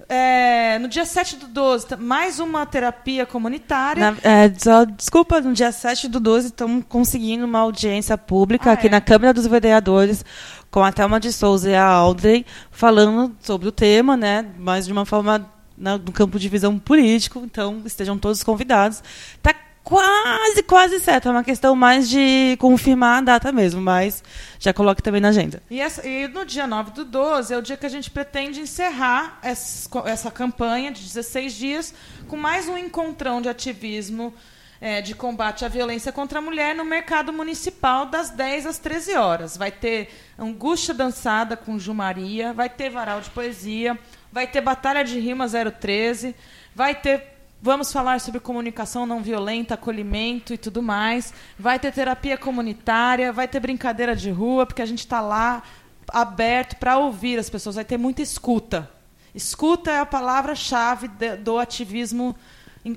[0.09, 4.11] É, no dia 7 do 12, tá- mais uma terapia comunitária.
[4.11, 8.73] Na- é, só, desculpa, no dia 7 do 12 estamos conseguindo uma audiência pública Ah,
[8.75, 8.91] aqui é?
[8.91, 10.25] na Câmara dos Vereadores
[10.69, 14.45] com a Thelma de Souza e a Audrey falando sobre o tema, né?
[14.59, 17.41] Mas de uma forma na- no campo de visão político.
[17.45, 19.03] Então, estejam todos convidados.
[19.37, 19.55] Está
[19.85, 21.29] quase, quase certo.
[21.29, 24.23] É uma questão mais de confirmar a data mesmo, mas
[24.59, 25.63] já coloque também na agenda.
[25.71, 28.61] E, essa- e no dia 9 do 12 é o dia que a gente pretende
[28.61, 31.95] encerrar essa, essa campanha de 16 dias
[32.27, 34.35] com mais um encontrão de ativismo
[34.79, 39.15] é, de combate à violência contra a mulher no mercado municipal das 10 às 13
[39.17, 39.57] horas.
[39.57, 43.99] Vai ter angústia dançada com Ju Maria, vai ter varal de poesia,
[44.37, 46.37] vai ter batalha de rima 013,
[46.75, 51.33] vai ter Vamos falar sobre comunicação não violenta, acolhimento e tudo mais.
[51.59, 55.63] Vai ter terapia comunitária, vai ter brincadeira de rua, porque a gente está lá
[56.07, 57.77] aberto para ouvir as pessoas.
[57.77, 58.91] Vai ter muita escuta.
[59.35, 61.09] Escuta é a palavra-chave
[61.43, 62.37] do ativismo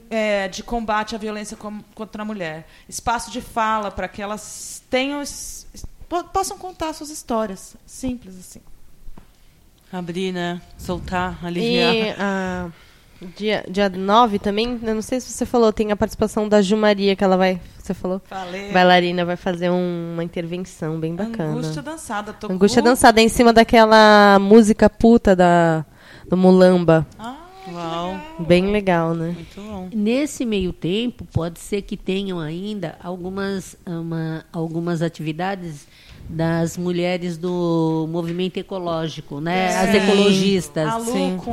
[0.09, 1.57] é, de combate à violência
[1.95, 2.67] contra a mulher.
[2.87, 5.23] Espaço de fala para que elas tenham
[6.33, 7.77] possam contar suas histórias.
[7.85, 8.61] Simples assim.
[9.91, 10.61] Abrir, né?
[10.77, 11.95] Soltar, aliviar.
[11.95, 12.71] E, uh,
[13.35, 16.77] dia, dia 9 também, eu não sei se você falou, tem a participação da Ju
[16.77, 17.59] Maria, que ela vai.
[17.81, 18.21] Você falou?
[18.25, 18.71] Falei.
[18.71, 21.51] Bailarina vai fazer um, uma intervenção bem bacana.
[21.51, 22.33] Angústia dançada.
[22.33, 22.55] Tocou...
[22.55, 25.83] Angústia dançada, é em cima daquela música puta da,
[26.29, 27.07] do Mulamba.
[27.17, 28.19] Ah, Uau.
[28.39, 29.31] Bem legal, né?
[29.35, 29.89] Muito bom.
[29.93, 35.87] Nesse meio tempo, pode ser que tenham ainda algumas, uma, algumas atividades
[36.29, 39.75] das mulheres do movimento ecológico, né?
[39.75, 40.93] As ecologistas,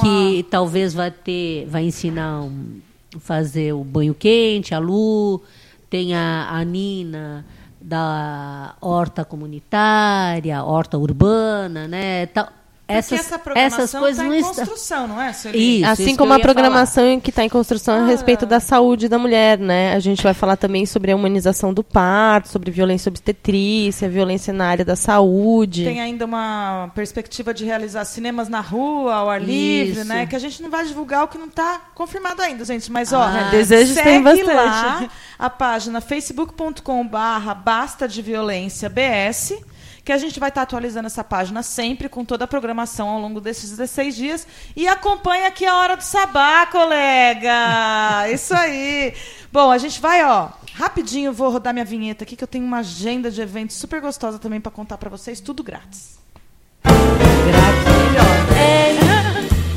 [0.00, 2.80] que talvez vai ter, vai ensinar um,
[3.18, 5.40] fazer o banho quente, a Lu,
[5.88, 7.44] tem a, a Nina
[7.80, 12.26] da horta comunitária, horta urbana, né?
[12.26, 12.48] Tal,
[12.88, 14.54] essas, essa programação essas coisas tá não estão.
[14.54, 15.80] construção, não é, Sueli?
[15.80, 16.54] Isso, assim isso como a ia falar.
[16.54, 19.92] programação que está em construção a respeito da saúde da mulher, né?
[19.94, 24.66] A gente vai falar também sobre a humanização do parto, sobre violência obstetrícia, violência na
[24.66, 25.84] área da saúde.
[25.84, 30.04] Tem ainda uma perspectiva de realizar cinemas na rua, ao ar livre, Isso.
[30.08, 30.26] né?
[30.26, 32.90] Que a gente não vai divulgar o que não está confirmado ainda, gente.
[32.92, 34.54] Mas, ó, Ah, desejos segue tem bastante.
[34.54, 35.08] lá
[35.38, 39.58] a página facebook.com barra basta de violência BS,
[40.06, 43.40] que a gente vai estar atualizando essa página sempre, com toda a programação ao longo
[43.40, 44.46] desses 16 dias.
[44.76, 48.30] E acompanha aqui a Hora do Sabá, colega!
[48.32, 49.12] Isso aí!
[49.52, 52.78] Bom, a gente vai, ó, rapidinho, vou rodar minha vinheta aqui, que eu tenho uma
[52.78, 56.20] agenda de eventos super gostosa também para contar para vocês, tudo grátis.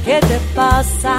[0.05, 1.15] ¿Qué te pasa?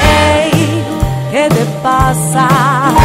[0.00, 0.84] Ey,
[1.32, 3.03] ¿qué te pasa?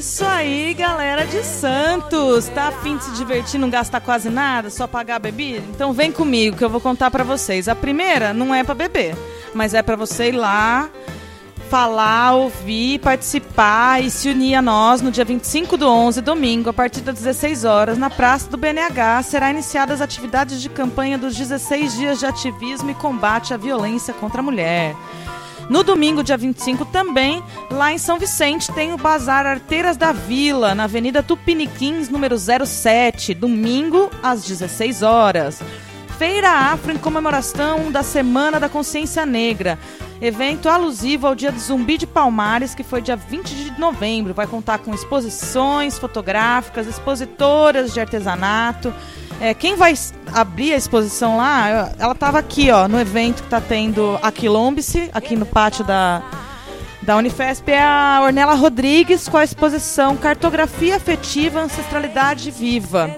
[0.00, 2.48] Isso aí, galera de Santos.
[2.48, 5.62] Tá afim de se divertir, não gastar quase nada, só pagar a bebida?
[5.68, 7.68] Então vem comigo que eu vou contar pra vocês.
[7.68, 9.14] A primeira não é pra beber,
[9.52, 10.88] mas é pra você ir lá
[11.68, 16.72] falar, ouvir, participar e se unir a nós no dia 25 do 11, domingo, a
[16.72, 21.36] partir das 16 horas, na Praça do BNH, será iniciadas as atividades de campanha dos
[21.36, 24.96] 16 dias de ativismo e combate à violência contra a mulher.
[25.70, 27.40] No domingo, dia 25, também,
[27.70, 33.32] lá em São Vicente, tem o Bazar Arteiras da Vila, na Avenida Tupiniquins, número 07,
[33.34, 35.62] domingo, às 16 horas.
[36.20, 39.78] Feira Afro em comemoração da Semana da Consciência Negra.
[40.20, 44.34] Evento alusivo ao Dia do Zumbi de Palmares, que foi dia 20 de novembro.
[44.34, 48.92] Vai contar com exposições fotográficas, expositoras de artesanato.
[49.40, 49.94] É, quem vai
[50.34, 55.08] abrir a exposição lá, ela estava aqui, ó, no evento que está tendo a Quilombice,
[55.14, 56.22] aqui no pátio da,
[57.00, 63.16] da Unifesp, é a Ornella Rodrigues com a exposição Cartografia Afetiva Ancestralidade Viva.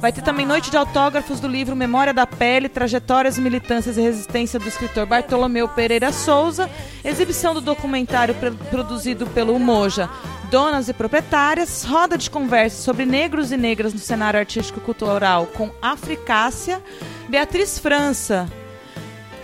[0.00, 4.58] Vai ter também noite de autógrafos do livro Memória da Pele, Trajetórias, Militâncias e Resistência
[4.58, 6.70] do escritor Bartolomeu Pereira Souza,
[7.04, 8.32] exibição do documentário
[8.70, 10.08] produzido pelo Umoja,
[10.52, 16.80] Donas e Proprietárias, roda de conversa sobre negros e negras no cenário artístico-cultural com Africácia,
[17.28, 18.48] Beatriz França,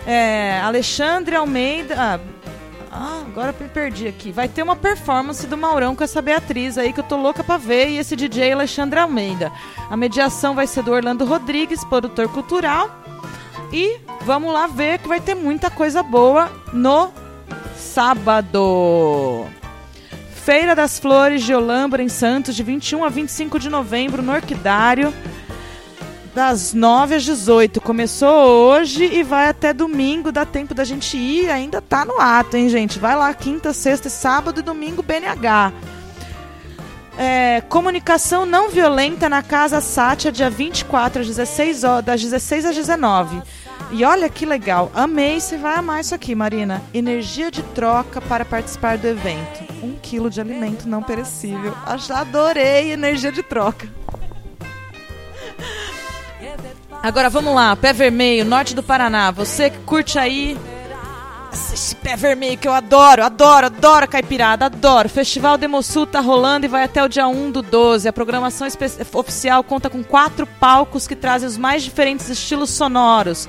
[0.07, 1.95] é, Alexandre Almeida.
[1.97, 2.19] Ah,
[2.97, 4.31] ah, agora me perdi aqui.
[4.31, 7.57] Vai ter uma performance do Maurão com essa Beatriz aí que eu tô louca pra
[7.57, 9.51] ver e esse DJ Alexandre Almeida.
[9.89, 12.89] A mediação vai ser do Orlando Rodrigues, produtor cultural.
[13.73, 17.11] E vamos lá ver que vai ter muita coisa boa no
[17.75, 19.45] sábado.
[20.33, 25.13] Feira das Flores de Olambra em Santos, de 21 a 25 de novembro, no Orquidário
[26.35, 27.79] das 9 às 18.
[27.79, 28.29] Começou
[28.69, 30.31] hoje e vai até domingo.
[30.33, 31.49] Dá tempo da gente ir.
[31.49, 32.99] Ainda tá no ato, hein, gente?
[32.99, 35.71] Vai lá quinta, sexta, sábado e domingo BNH.
[37.17, 42.75] É, comunicação não violenta na Casa Sátia, dia 24 às 16 horas, das 16 às
[42.75, 43.41] 19.
[43.91, 44.91] E olha que legal.
[44.93, 46.81] Amei, você vai amar isso aqui, Marina.
[46.93, 49.63] Energia de troca para participar do evento.
[49.81, 51.73] Um quilo de alimento não perecível.
[51.85, 53.87] Ach- Adorei energia de troca.
[57.05, 59.29] Agora vamos lá, Pé Vermelho, norte do Paraná.
[59.29, 60.57] Você que curte aí
[61.53, 65.07] esse pé vermelho que eu adoro, adoro, adoro caipirada, adoro.
[65.07, 68.07] Festival Demosul tá rolando e vai até o dia 1 do 12.
[68.07, 68.67] A programação
[69.13, 73.47] oficial conta com quatro palcos que trazem os mais diferentes estilos sonoros.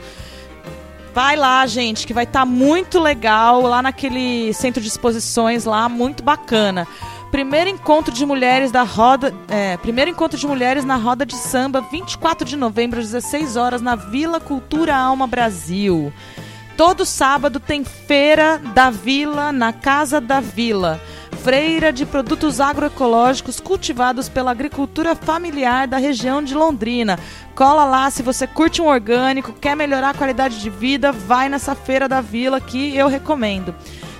[1.14, 6.22] Vai lá, gente, que vai estar muito legal lá naquele centro de exposições lá, muito
[6.22, 6.86] bacana.
[7.30, 11.80] Primeiro encontro de mulheres da roda, é, primeiro encontro de mulheres na roda de samba,
[11.80, 16.12] 24 de novembro, às 16 horas, na Vila Cultura Alma Brasil.
[16.76, 21.00] Todo sábado tem feira da Vila na Casa da Vila.
[21.42, 27.18] Feira de produtos agroecológicos cultivados pela agricultura familiar da região de Londrina.
[27.54, 31.74] Cola lá se você curte um orgânico, quer melhorar a qualidade de vida, vai nessa
[31.74, 33.74] feira da Vila que eu recomendo.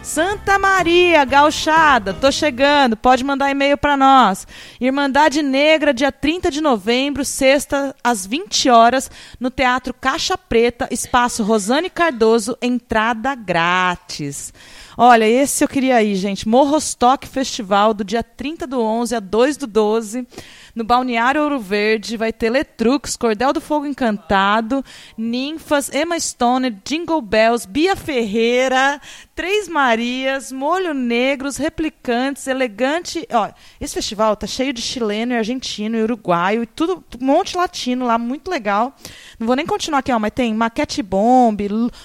[0.07, 4.47] Santa Maria, gauchada, tô chegando, pode mandar e-mail para nós.
[4.81, 11.43] Irmandade Negra, dia 30 de novembro, sexta, às 20 horas, no Teatro Caixa Preta, espaço
[11.43, 14.55] Rosane Cardoso, entrada grátis.
[14.99, 16.49] Olha, esse eu queria ir, gente.
[16.49, 20.27] Morrostock Festival, do dia 30 do 11 a 2 do 12,
[20.75, 22.17] no Balneário Ouro Verde.
[22.17, 24.83] Vai ter Letrux, Cordel do Fogo Encantado,
[25.15, 28.99] Ninfas, Emma Stone, Jingle Bells, Bia Ferreira,
[29.35, 33.29] Três Marias, Molho Negros, Replicantes, Elegante.
[33.31, 37.55] Ó, esse festival tá cheio de chileno e argentino e uruguaio e tudo, um monte
[37.55, 38.97] latino lá, muito legal.
[39.39, 41.61] Não vou nem continuar aqui, ó, mas tem Maquete Bomb.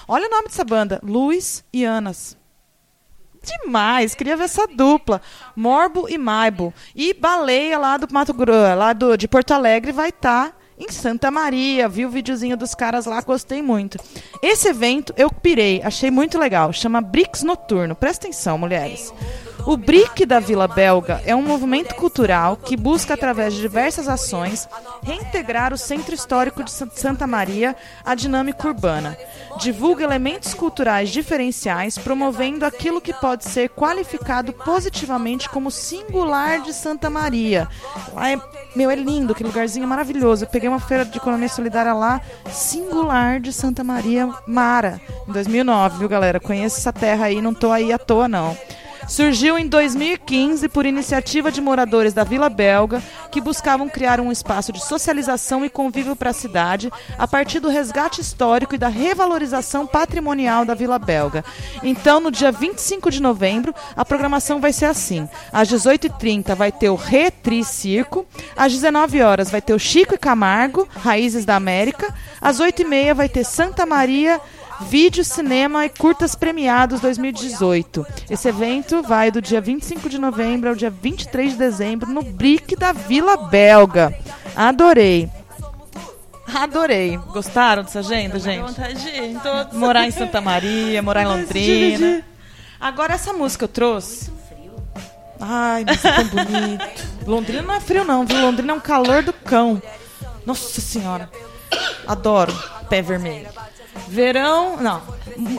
[0.06, 2.41] Olha o nome dessa banda: Luiz e Anas.
[3.42, 5.20] Demais, queria ver essa dupla.
[5.56, 6.72] Morbo e Maibo.
[6.94, 11.30] E Baleia lá do Mato Grosso, lá do, de Porto Alegre, vai estar em Santa
[11.30, 11.88] Maria.
[11.88, 13.98] Vi o videozinho dos caras lá, gostei muito.
[14.42, 16.72] Esse evento eu pirei, achei muito legal.
[16.72, 17.94] Chama Brix Noturno.
[17.94, 19.12] Presta atenção, mulheres.
[19.66, 24.68] O BRIC da Vila Belga é um movimento cultural que busca, através de diversas ações,
[25.02, 29.16] reintegrar o centro histórico de Sa- Santa Maria à dinâmica urbana.
[29.60, 37.08] Divulga elementos culturais diferenciais, promovendo aquilo que pode ser qualificado positivamente como singular de Santa
[37.08, 37.68] Maria.
[38.14, 38.40] Lá é,
[38.74, 40.44] meu, é lindo, aquele lugarzinho é maravilhoso.
[40.44, 45.98] Eu peguei uma feira de economia solidária lá, singular de Santa Maria Mara, em 2009,
[45.98, 46.40] viu, galera?
[46.40, 48.56] Conheço essa terra aí, não tô aí à toa, não.
[49.12, 54.72] Surgiu em 2015 por iniciativa de moradores da Vila Belga que buscavam criar um espaço
[54.72, 59.86] de socialização e convívio para a cidade a partir do resgate histórico e da revalorização
[59.86, 61.44] patrimonial da Vila Belga.
[61.82, 66.88] Então, no dia 25 de novembro, a programação vai ser assim: às 18h30 vai ter
[66.88, 68.24] o Retri Circo,
[68.56, 73.28] às 19 horas vai ter o Chico e Camargo, Raízes da América, às 8h30 vai
[73.28, 74.40] ter Santa Maria.
[74.80, 78.06] Vídeo, cinema e curtas premiados 2018.
[78.30, 82.74] Esse evento vai do dia 25 de novembro ao dia 23 de dezembro no Brick
[82.76, 84.14] da Vila Belga.
[84.56, 85.30] Adorei.
[86.54, 87.16] Adorei.
[87.16, 88.62] Gostaram dessa agenda, gente?
[88.62, 89.74] vontade de ir em todos.
[89.74, 92.22] Morar em Santa Maria, morar em Londrina.
[92.80, 94.30] Agora essa música eu trouxe.
[95.40, 96.84] Ai, mas é tão bonito.
[97.26, 98.40] Londrina não é frio não, viu?
[98.40, 99.80] Londrina é um calor do cão.
[100.44, 101.30] Nossa senhora.
[102.06, 102.52] Adoro
[102.92, 103.48] pé vermelho.
[104.08, 105.02] Verão, não.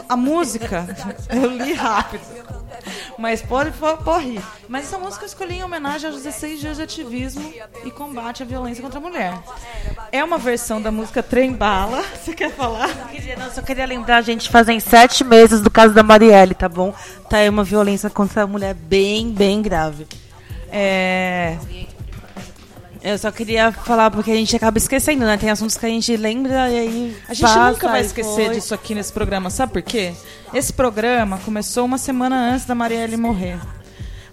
[0.07, 0.86] A música
[1.29, 2.23] eu li rápido.
[3.17, 4.41] Mas pode por rir.
[4.67, 7.53] Mas essa música eu escolhi em homenagem aos 16 dias de ativismo
[7.86, 9.34] e combate à violência contra a mulher.
[10.11, 12.03] É uma versão da música Trem Bala.
[12.23, 12.89] Você quer falar?
[13.09, 16.93] Queria, não, só queria lembrar, gente, fazem sete meses do caso da Marielle, tá bom?
[17.29, 20.07] Tá aí uma violência contra a mulher bem, bem grave.
[20.71, 21.57] É.
[23.03, 25.35] Eu só queria falar porque a gente acaba esquecendo, né?
[25.35, 27.17] Tem assuntos que a gente lembra e aí.
[27.27, 28.55] A gente passa nunca vai esquecer foi.
[28.55, 30.13] disso aqui nesse programa, sabe por quê?
[30.53, 33.59] Esse programa começou uma semana antes da Marielle morrer.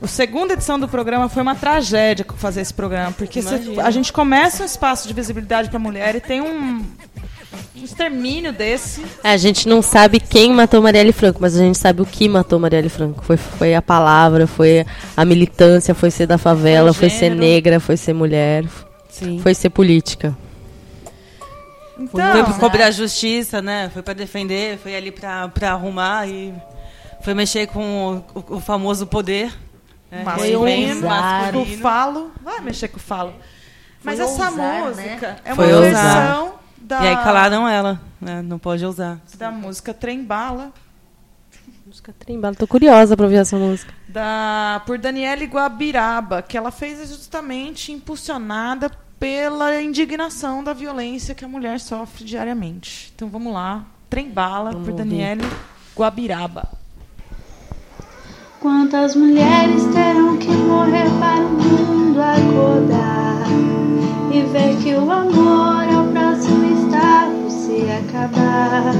[0.00, 3.80] A segunda edição do programa foi uma tragédia fazer esse programa, porque Imagino.
[3.80, 6.86] a gente começa um espaço de visibilidade para a mulher e tem um,
[7.76, 9.05] um extermínio desse.
[9.24, 12.59] A gente não sabe quem matou Marielle Franco, mas a gente sabe o que matou
[12.59, 13.24] Marielle Franco.
[13.24, 14.84] Foi, foi a palavra, foi
[15.16, 18.64] a militância, foi ser da favela, Foi foi, ser negra, foi ser mulher,
[19.09, 19.40] Sim.
[19.42, 20.36] foi ser política.
[21.98, 23.90] Então, foi pra cobrar a justiça, né?
[23.93, 26.55] Foi pra defender, foi ali pra, pra arrumar e
[27.22, 29.52] foi mexer com o, o- famoso poder.
[30.10, 30.22] né?
[30.24, 33.35] masculino, Masculino, masculino, o falo, vai mexer com o falo.
[34.02, 35.36] Mas Foi essa ousar, música né?
[35.44, 36.52] é uma Foi ousar.
[36.90, 38.42] Da E aí calaram ela, né?
[38.42, 39.20] Não pode usar.
[39.38, 40.72] da música Trem Bala.
[41.86, 42.54] Música Trembala.
[42.54, 43.92] Tô curiosa pra ouvir essa música.
[44.08, 51.48] da por Daniele Guabiraba, que ela fez justamente impulsionada pela indignação da violência que a
[51.48, 53.12] mulher sofre diariamente.
[53.14, 54.92] Então vamos lá, Trem Bala por.
[54.92, 55.44] Daniele
[55.96, 56.68] Guabiraba.
[58.60, 63.42] Quantas mulheres terão que morrer para o mundo acordar
[64.32, 65.89] e ver que o amor
[67.11, 68.95] o próximo estágio se acabar?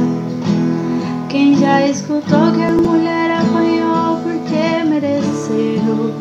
[1.29, 6.13] Quem já escutou que a mulher apanhou porque mereceu?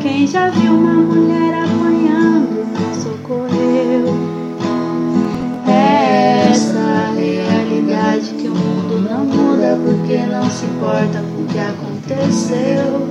[0.00, 4.14] Quem já viu uma mulher apanhando não socorreu?
[5.68, 11.46] É essa a realidade que o mundo não muda porque não se importa com o
[11.46, 13.06] que aconteceu.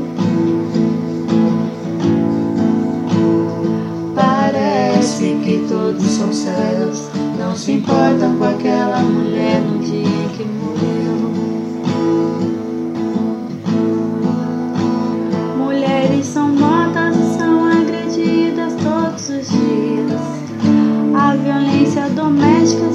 [4.15, 11.15] Parece que todos são cegos, não se importam com aquela mulher no dia que morreu.
[15.57, 20.21] Mulheres são mortas e são agredidas todos os dias.
[21.15, 22.94] A violência doméstica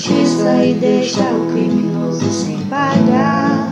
[0.00, 3.70] justiça e deixa o criminoso sem pagar.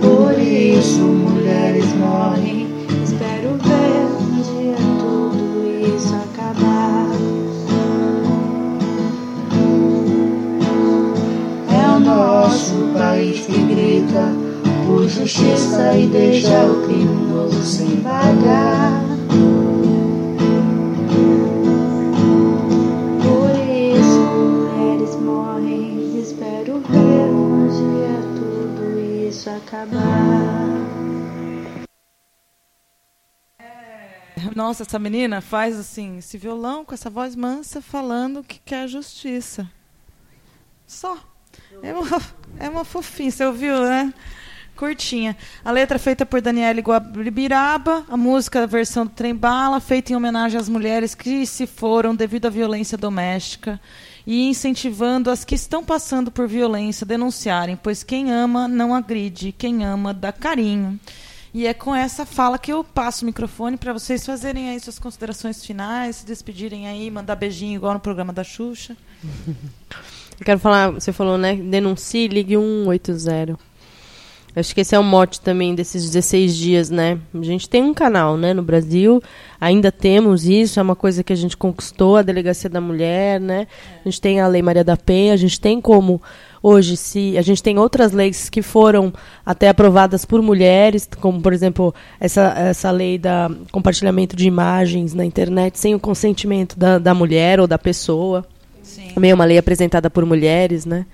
[0.00, 2.66] Por isso mulheres morrem.
[3.04, 7.06] Espero ver um dia tudo isso acabar.
[11.72, 14.34] É o nosso país que grita
[14.84, 19.09] por justiça e deixa o criminoso sem pagar.
[29.80, 30.20] Acabar.
[34.54, 39.70] Nossa, essa menina faz assim, esse violão com essa voz mansa falando que quer justiça.
[40.86, 41.16] Só.
[41.82, 42.22] É uma,
[42.58, 44.12] é uma fofinha, você ouviu, né?
[44.76, 45.36] Curtinha.
[45.64, 50.12] A letra é feita por Daniele Guabiraba, a música, a versão do Trem Bala, feita
[50.12, 53.80] em homenagem às mulheres que se foram devido à violência doméstica
[54.30, 59.50] e incentivando as que estão passando por violência a denunciarem, pois quem ama não agride,
[59.50, 61.00] quem ama dá carinho.
[61.52, 65.00] E é com essa fala que eu passo o microfone para vocês fazerem aí suas
[65.00, 68.96] considerações finais, se despedirem aí, mandar beijinho igual no programa da Xuxa.
[70.38, 71.54] Eu quero falar, você falou, né?
[71.54, 73.58] Denuncie, ligue 180.
[74.54, 77.18] Acho que esse é o mote também desses 16 dias, né?
[77.32, 79.22] A gente tem um canal, né, no Brasil,
[79.60, 83.68] ainda temos isso, é uma coisa que a gente conquistou, a Delegacia da Mulher, né?
[84.04, 86.20] A gente tem a Lei Maria da Penha, a gente tem como
[86.62, 89.12] hoje se a gente tem outras leis que foram
[89.46, 95.24] até aprovadas por mulheres, como por exemplo, essa essa lei da compartilhamento de imagens na
[95.24, 98.44] internet sem o consentimento da, da mulher ou da pessoa.
[98.82, 99.12] Sim.
[99.14, 101.06] Também é uma lei apresentada por mulheres, né?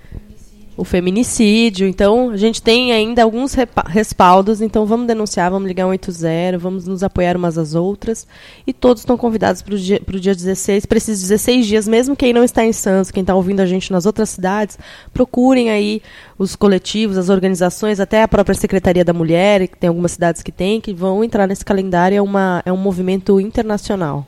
[0.77, 1.87] O feminicídio.
[1.87, 3.55] Então, a gente tem ainda alguns
[3.87, 4.61] respaldos.
[4.61, 8.27] Então, vamos denunciar, vamos ligar 180, vamos nos apoiar umas às outras.
[8.65, 12.31] E todos estão convidados para o dia, dia 16, para esses 16 dias, mesmo quem
[12.31, 14.77] não está em Santos, quem está ouvindo a gente nas outras cidades,
[15.11, 15.99] procurem aí
[16.37, 20.51] os coletivos, as organizações, até a própria Secretaria da Mulher, que tem algumas cidades que
[20.51, 22.15] tem, que vão entrar nesse calendário.
[22.15, 24.27] É, uma, é um movimento internacional.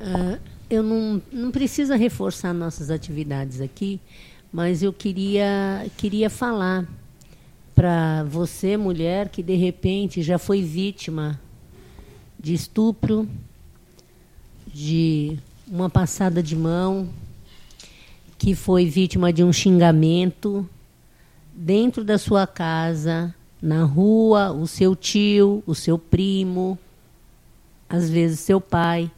[0.00, 0.38] Ah,
[0.68, 4.00] eu não, não precisa reforçar nossas atividades aqui,
[4.56, 6.88] mas eu queria, queria falar
[7.74, 11.38] para você, mulher, que de repente já foi vítima
[12.40, 13.28] de estupro,
[14.66, 15.38] de
[15.68, 17.10] uma passada de mão,
[18.38, 20.66] que foi vítima de um xingamento
[21.52, 26.78] dentro da sua casa, na rua, o seu tio, o seu primo,
[27.86, 29.10] às vezes seu pai,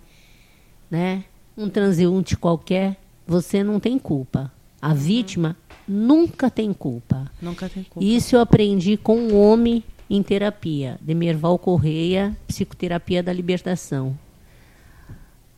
[0.91, 1.23] né?
[1.57, 4.58] Um transeunte qualquer, você não tem culpa.
[4.81, 5.57] A vítima
[5.87, 7.31] nunca tem culpa.
[7.41, 8.07] Nunca tem culpa.
[8.07, 14.19] Isso eu aprendi com um homem em terapia, Demerval Correia, psicoterapia da libertação.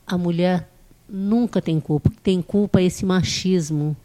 [0.07, 0.69] A mulher
[1.09, 2.11] nunca tem culpa.
[2.23, 3.97] Tem culpa esse machismo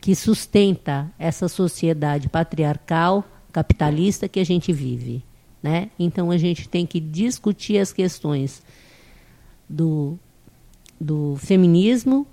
[0.00, 5.24] que sustenta essa sociedade patriarcal, capitalista que a gente vive,
[5.62, 5.90] né?
[5.98, 8.62] Então a gente tem que discutir as questões
[9.68, 10.18] do
[11.00, 12.26] do feminismo,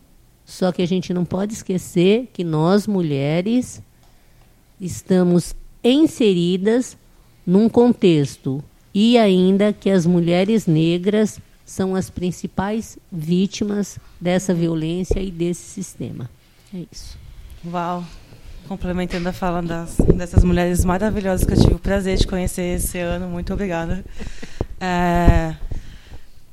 [0.51, 3.81] só que a gente não pode esquecer que nós mulheres
[4.81, 6.97] estamos inseridas
[7.47, 8.61] num contexto
[8.93, 16.29] e ainda que as mulheres negras são as principais vítimas dessa violência e desse sistema.
[16.75, 17.17] É isso.
[17.65, 18.03] Uau.
[18.67, 22.99] Complementando a fala das, dessas mulheres maravilhosas que eu tive o prazer de conhecer esse
[22.99, 23.27] ano.
[23.27, 24.03] Muito obrigada.
[24.81, 25.55] É,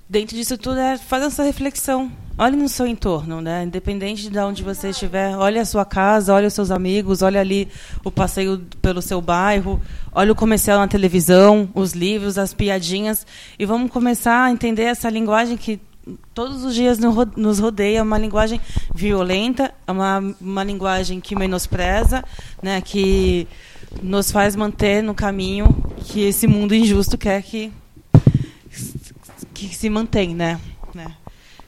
[0.08, 2.10] dentro disso tudo é fazer essa reflexão.
[2.40, 3.64] Olhe no seu entorno, né?
[3.64, 7.68] Independente de onde você estiver, olhe a sua casa, olhe os seus amigos, olhe ali
[8.04, 9.82] o passeio pelo seu bairro,
[10.12, 13.26] olhe o comercial na televisão, os livros, as piadinhas
[13.58, 15.80] e vamos começar a entender essa linguagem que
[16.32, 16.98] todos os dias
[17.36, 18.60] nos rodeia, uma linguagem
[18.94, 22.24] violenta, uma, uma linguagem que menospreza,
[22.62, 22.80] né?
[22.80, 23.48] Que
[24.00, 25.66] nos faz manter no caminho
[26.04, 27.72] que esse mundo injusto quer que
[29.66, 30.60] que se mantém, né?
[30.94, 31.06] né?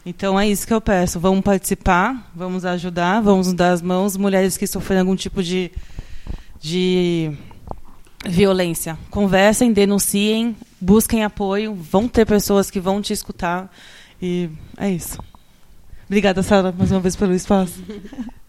[0.04, 1.18] Então é isso que eu peço.
[1.18, 5.70] Vamos participar, vamos ajudar, vamos dar as mãos, mulheres que sofrem algum tipo de,
[6.60, 7.32] de
[8.24, 8.96] violência.
[9.10, 13.70] Conversem, denunciem, busquem apoio, vão ter pessoas que vão te escutar.
[14.22, 14.48] E
[14.78, 15.18] é isso.
[16.06, 17.82] Obrigada, Sara, mais uma vez pelo espaço.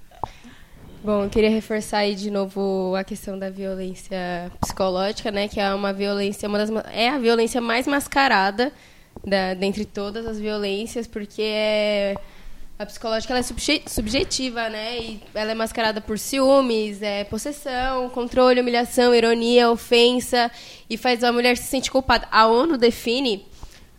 [1.04, 5.74] Bom, eu queria reforçar aí de novo a questão da violência psicológica, né, que é
[5.74, 8.72] uma violência, uma das, é a violência mais mascarada
[9.26, 12.16] da, dentre todas as violências, porque é,
[12.82, 13.44] a psicológica é
[13.88, 14.98] subjetiva, né?
[14.98, 20.50] E ela é mascarada por ciúmes, é, possessão, controle, humilhação, ironia, ofensa,
[20.90, 22.28] e faz a mulher se sentir culpada.
[22.32, 23.46] A ONU define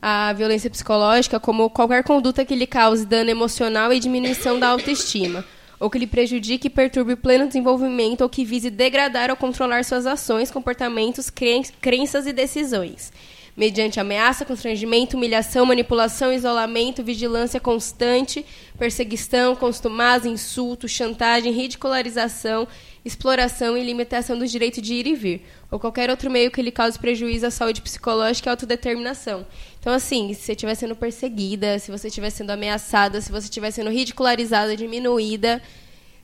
[0.01, 5.44] a violência psicológica como qualquer conduta que lhe cause dano emocional e diminuição da autoestima,
[5.78, 9.84] ou que lhe prejudique e perturbe o pleno desenvolvimento ou que vise degradar ou controlar
[9.84, 13.12] suas ações, comportamentos, crenças e decisões
[13.57, 18.45] mediante ameaça, constrangimento, humilhação, manipulação, isolamento, vigilância constante,
[18.79, 22.66] perseguição, constumaz, insulto, chantagem, ridicularização,
[23.05, 26.70] exploração e limitação do direito de ir e vir, ou qualquer outro meio que lhe
[26.70, 29.45] cause prejuízo à saúde psicológica e à autodeterminação.
[29.79, 33.70] Então, assim, se você estiver sendo perseguida, se você estiver sendo ameaçada, se você estiver
[33.70, 35.61] sendo ridicularizada, diminuída,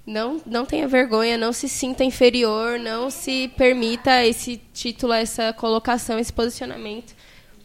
[0.06, 6.18] não, não tenha vergonha, não se sinta inferior, não se permita esse título, essa colocação,
[6.18, 7.17] esse posicionamento.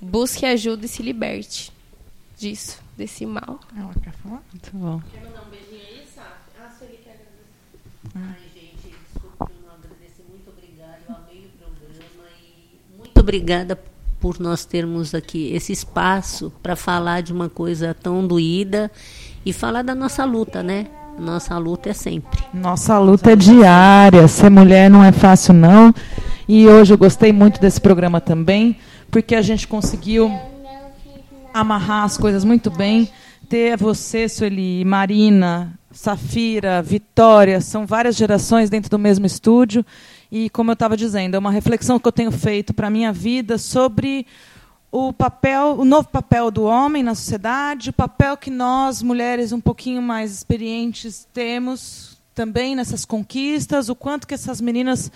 [0.03, 1.71] Busque ajuda e se liberte
[2.37, 3.59] disso, desse mal.
[3.77, 4.41] Ela quer falar?
[4.51, 5.01] Muito bom.
[5.11, 6.37] Quer mandar um beijinho aí, Sá?
[6.59, 8.11] Ah, Sueli quer agradecer.
[8.15, 10.23] Ai, gente, desculpa eu não agradecer.
[10.29, 10.99] Muito obrigada.
[11.07, 13.79] Eu amei o programa e muito obrigada
[14.19, 18.91] por nós termos aqui esse espaço para falar de uma coisa tão doída
[19.45, 20.87] e falar da nossa luta, né?
[21.19, 22.43] Nossa luta é sempre.
[22.53, 24.27] Nossa luta é diária.
[24.27, 25.93] Ser mulher não é fácil, não.
[26.47, 28.77] E hoje eu gostei muito desse programa também
[29.13, 30.31] porque a gente conseguiu
[31.53, 33.07] amarrar as coisas muito bem.
[33.47, 39.85] Ter você, Sueli, Marina, Safira, Vitória, são várias gerações dentro do mesmo estúdio.
[40.31, 43.13] E, como eu estava dizendo, é uma reflexão que eu tenho feito para a minha
[43.13, 44.25] vida sobre
[44.91, 49.61] o papel, o novo papel do homem na sociedade, o papel que nós, mulheres um
[49.61, 55.11] pouquinho mais experientes, temos também nessas conquistas, o quanto que essas meninas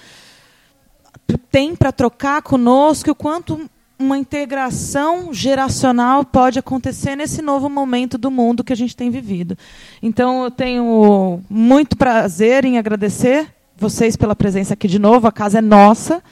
[1.49, 3.67] têm para trocar conosco, o quanto
[3.99, 9.57] uma integração geracional pode acontecer nesse novo momento do mundo que a gente tem vivido.
[10.01, 15.27] Então, eu tenho muito prazer em agradecer vocês pela presença aqui de novo.
[15.27, 16.23] A casa é nossa.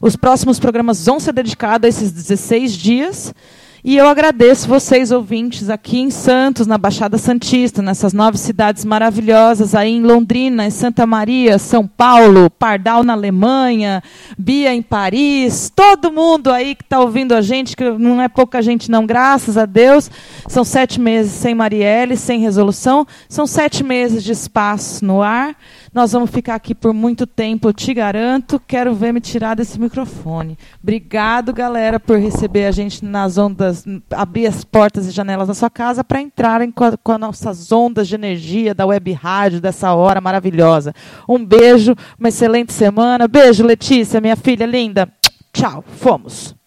[0.00, 3.34] Os próximos programas vão ser dedicados a esses 16 dias.
[3.82, 9.74] E eu agradeço vocês, ouvintes, aqui em Santos, na Baixada Santista, nessas nove cidades maravilhosas,
[9.74, 14.02] aí em Londrina, em Santa Maria, São Paulo, Pardal na Alemanha,
[14.36, 18.60] Bia em Paris, todo mundo aí que está ouvindo a gente, que não é pouca
[18.60, 20.10] gente não, graças a Deus.
[20.46, 25.56] São sete meses sem Marielle, sem resolução, são sete meses de espaço no ar.
[25.92, 28.62] Nós vamos ficar aqui por muito tempo, eu te garanto.
[28.64, 30.56] Quero ver me tirar desse microfone.
[30.80, 35.68] Obrigado, galera, por receber a gente nas ondas, abrir as portas e janelas da sua
[35.68, 39.92] casa para entrarem com, a, com as nossas ondas de energia da web rádio, dessa
[39.92, 40.94] hora maravilhosa.
[41.28, 43.26] Um beijo, uma excelente semana.
[43.26, 45.08] Beijo, Letícia, minha filha linda.
[45.52, 46.59] Tchau, fomos.